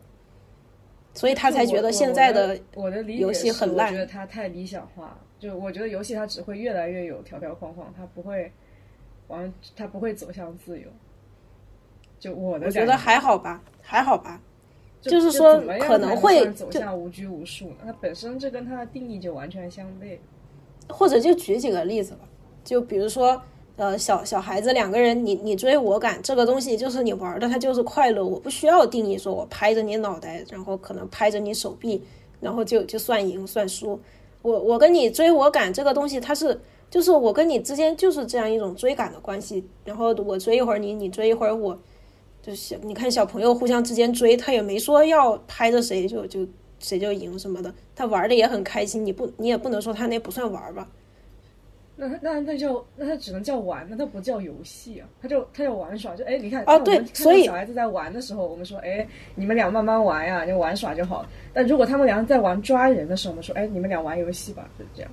[1.14, 3.88] 所以他才觉得现在的我的游戏很烂。
[3.88, 8.52] 我觉得他太理想化，就我觉得游戏它只会越来越有条条框框，它不会。
[9.28, 10.88] 完，它不会走向自由。
[12.20, 14.42] 就我的，我觉得还好吧，还好吧。
[15.02, 17.72] 就是说，可能会走向无拘无束。
[17.84, 20.18] 它本身这跟它的定义就完全相悖。
[20.88, 22.20] 或者就举几个例子吧，
[22.64, 23.42] 就比如说，
[23.76, 28.26] 呃，小小孩子两个人，你你追我赶，这个东西就是你玩的，它就是快乐。
[28.26, 32.04] 我不需要定义说我拍着你脑袋，然后可能拍着你手臂，
[32.40, 34.00] 然后就就算赢算输。
[34.42, 36.60] 我我跟你追我赶这个东西，它是。
[36.90, 41.78] 就是我跟你之间就是这样一种追赶的关系，然后我追一会儿你，你追一会儿我，
[42.50, 46.40] 就是小你看小朋友互相之间追，他也没说要拍着谁就就
[46.80, 50.88] 谁就赢什么的，他玩的也很开心，你不你也不能说他那不算玩吧？
[51.96, 61.24] 那那那叫那他只能叫玩，那他不叫游戏啊，他就他叫玩耍，就哎，你看哦对所以小孩子在玩的时候，我们说哎，你们俩慢慢玩呀，就玩耍就好。
[61.54, 65.12] 但如果他们俩在玩抓人的时候，我们说哎，你们俩玩游戏吧，就是这样。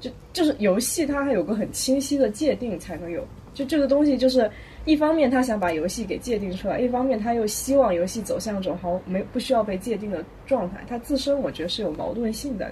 [0.00, 3.24] 就就是游戏，它还有个很清晰的界定才能有。
[3.54, 4.50] 就这个东西，就是
[4.84, 10.84] 一方面他想把游戏给界定出来，一方面他又希望游戏走向一种好没不需要被界定的状态。
[10.88, 12.68] 它自身我觉得是有矛盾性的。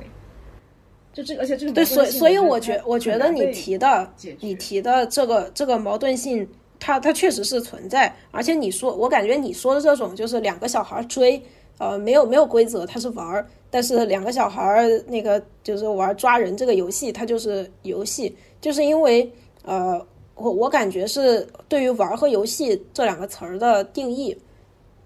[1.13, 6.49] 就这个，而且这个对，所以所以我觉觉我觉得你提的你提的这个这个矛盾性，
[6.79, 8.15] 它它确实是存在。
[8.31, 11.41] 而且你说，我感觉你说的这种就是两个小孩追，
[11.79, 19.29] 呃，没有没有规则，他是玩儿，但是两个小孩那个就是玩抓人这个游戏，它就是游戏，就是因为
[19.65, 20.01] 呃，
[20.41, 24.37] 我我感觉是对于玩和游戏这两个词儿的定义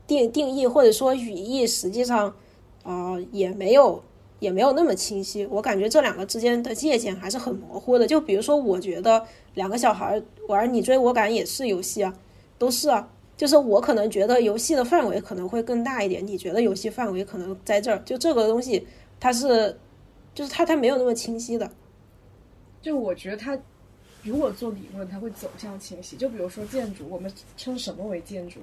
[0.06, 2.34] 定定义或者说语义，实际上
[2.82, 4.02] 啊也没有。
[4.40, 8.06] 也没有那么清晰，我感觉这两个之间的界限还是很模糊的。
[8.06, 9.24] 就比如说，我觉得
[9.54, 12.12] 两个小孩玩你追我赶也是游戏啊，
[12.58, 13.08] 都是啊。
[13.38, 17.98] 就是我可能觉得游戏的范围可能会更大一点，你觉得游戏范围可能在这儿。
[18.04, 18.86] 就这个东西，
[19.18, 19.78] 它是，
[20.34, 21.70] 就是它它没有那么清晰的。
[22.82, 23.58] 就我觉得它
[24.24, 26.16] 如果做理论，它会走向清晰。
[26.16, 28.60] 就比如说建筑，我们称什么为建筑？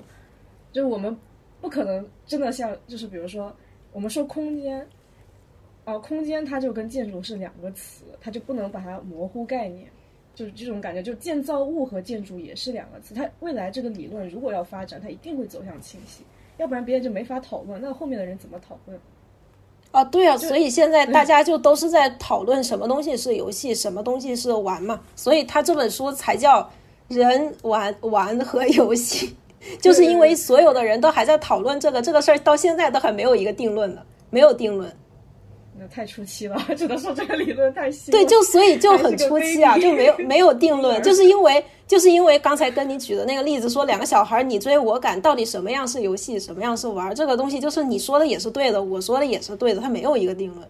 [0.73, 1.15] 就我们
[1.61, 3.55] 不可能真的像，就是比如说
[3.93, 4.85] 我们说空间。
[5.83, 9.89] 哦，空间它就跟建筑是两个词，它就不能把它模糊概念，
[10.35, 11.01] 就是这种感觉。
[11.01, 16.23] 就建造物和建筑也是两个词，它未来这个理论如果要发展，它一定会走向清晰，
[16.57, 17.81] 要不然别人就没法讨论。
[17.81, 18.97] 那后面的人怎么讨论？
[19.91, 24.99] 啊，对啊，所以现在大家就都是在讨论什么东西是游戏，什么东西是玩嘛。
[25.15, 26.69] 所以他这本书才叫
[27.09, 29.35] 人玩玩和游戏，
[29.81, 34.89] 就是因为所有的人都还在讨论这个这个事儿，到现在都还没有一个定论呢，没有定论。
[35.87, 38.11] 太初期了， 只能说这个理论太新。
[38.11, 47.13] 对，就所以就很初期啊，就没有没有定论，就是因为就是因为刚才跟你举的那个例子，说两个小孩你追我赶，到底什么样是游戏，什么样是玩？
[47.15, 50.67] 这个东西就是你说的也是对的，我说的也是对的，它没有一个定论，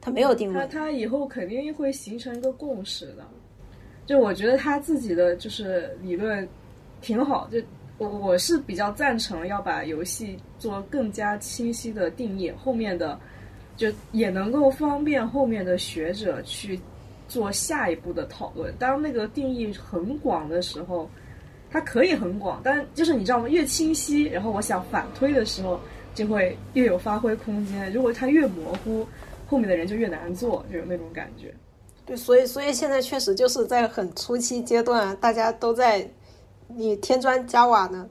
[0.00, 0.68] 它没有定论。
[0.68, 3.26] 它它以后肯定会形成一个共识的。
[4.06, 6.48] 就我觉得他自己的就是理论
[7.00, 7.58] 挺好，就
[7.98, 13.18] 我我是比较赞成要把游戏做更加清晰的定义，后面的。
[13.82, 16.78] 就也能够方便后面的学者去
[17.26, 18.72] 做下一步的讨论。
[18.78, 21.10] 当那个定义很广的时候，
[21.68, 23.48] 它可以很广，但就是你知道吗？
[23.48, 25.80] 越清晰，然后我想反推的时候，
[26.14, 27.92] 就会越有发挥空间。
[27.92, 29.04] 如果它越模糊，
[29.48, 31.52] 后面的人就越难做，就有那种感觉。
[32.06, 36.08] 对，所以所以现在确实就是在很初期阶段，大家都在
[36.68, 38.08] 你添砖加瓦呢。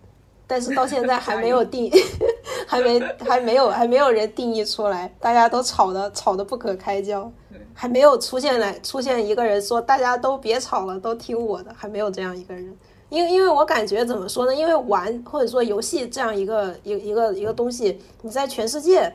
[0.51, 1.89] 但是到现在还没有定，
[2.67, 7.31] 还没还没有还没有人定义出来，大家都吵的吵的不可开交，
[7.73, 12.77] 还没有出现来出现一个人说大家都别吵了，都听我的，还没有这样一个人。
[13.07, 14.53] 因为因为我感觉怎么说呢？
[14.53, 19.09] 因为玩或者说游戏这样一个一一个一个东西，你在全世界，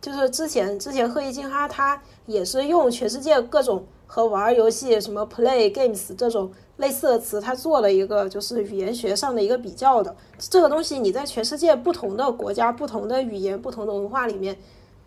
[0.00, 6.52] 就是之前之前赫一金哈他也是用全世界各种和玩游戏什么 play games 这种。
[6.78, 14.56] 类似的词，他做了一个就是语言学上的一个比较的这个东西，你在全世界不同的国家、不同的语言、不同的文化里面，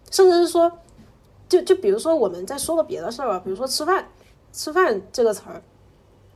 [0.09, 0.71] 甚至是说，
[1.49, 4.07] 就就比如说我们在说个别的事儿吧，比如说吃饭，
[4.53, 5.61] 吃饭这个词儿，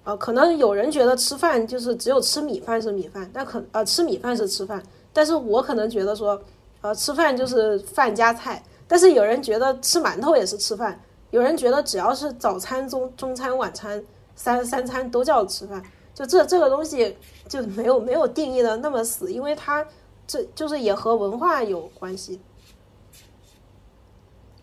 [0.04, 6.42] 啊，可能有人觉得吃饭就是只有吃米饭是米饭，但可啊吃米饭是吃饭，但是我可能觉得说，
[6.82, 11.00] 呃，吃饭就是饭加菜，但是有人觉得吃馒头也是吃饭，
[11.32, 14.04] 有人觉得只要是早餐、中中餐、晚餐。
[14.36, 17.14] 三三餐都叫吃饭，就这这个东西
[17.50, 19.86] 就没有没有定义的那么死，因为它
[20.26, 22.40] 这就是也和文化有关系。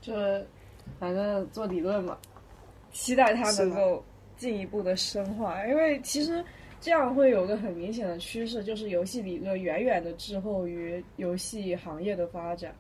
[0.01, 0.47] 就是
[0.99, 2.17] 反正做理论嘛，
[2.91, 4.03] 期待它能够
[4.39, 6.43] 进一步的深化，因为其实
[6.81, 12.75] 这样会有个很明显的趋势，就是游戏理论远远的滞后于游戏行业的发展。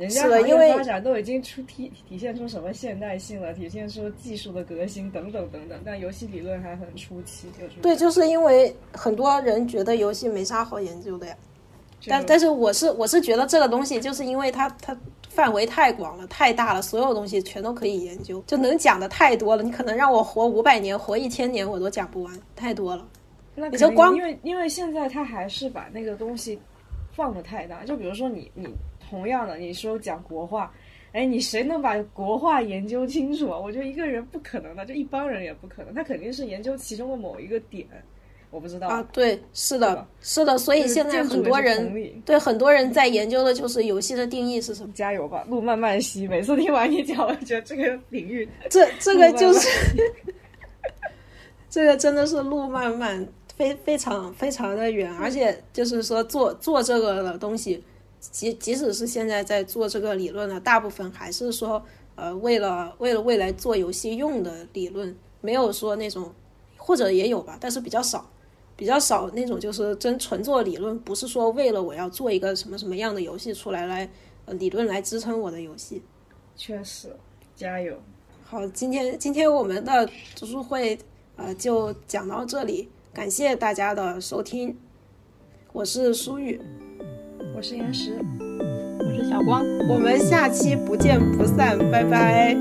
[0.00, 7.48] 人家行业发展都已经出体体现出什么现代性了，体现出技术的革新等等等等，但游戏理论还很初期。
[7.82, 11.36] 对，就是因为很多人觉得游戏没啥好研究的呀。
[12.06, 14.96] 但但是我是我是觉得这个东西就是因为它它
[15.28, 19.62] 范围太广了太大了，所有东西全都可以研究，就能讲的太多了。
[19.62, 23.06] 你可能让我活五百年活一千年我都讲不完，太多了。
[23.54, 26.58] 那你就光因为因为现在他还是把那个东西
[27.12, 28.66] 放的太大，就比如说你你。
[29.10, 30.72] 同样的，你说讲国画，
[31.12, 33.58] 哎，你谁能把国画研究清楚啊？
[33.58, 35.92] 我觉得一个人不可能的，就一帮人也不可能。
[35.92, 37.84] 他肯定是研究其中的某一个点，
[38.52, 44.92] 我不知道啊，对，是的，是的，所以现在很多人对很多人在研究的就是游戏的定义是什么。
[44.94, 46.28] 加油吧，路漫漫兮。
[46.28, 49.68] 每次听完你讲，我觉得这个领域这这个就是，
[51.68, 57.82] 这个真的是路漫漫，非非常非常的远，而且就是说做做这个的东西，
[58.20, 61.82] 即即使是现在在做这个理论的，大部分还是说
[62.14, 66.32] 呃为了为了未来做游戏用的理论，没有说那种
[66.76, 68.30] 或者也有吧，但是比较少。
[68.76, 74.10] 比较少那种就是真纯做理论，不是说为了我要做一个什么什么样的游戏出来来，
[74.46, 76.02] 呃理论来支撑我的游戏。
[76.56, 77.14] 确实，
[77.54, 77.94] 加油。
[78.42, 80.98] 好，今天今天我们的读书会
[81.36, 84.74] 呃就讲到这里，感谢大家的收听，
[85.74, 86.58] 我是舒玉，
[87.60, 88.12] 我是岩石。
[88.40, 89.62] 我是小光。
[89.86, 92.56] 我们下期不见不散，拜拜。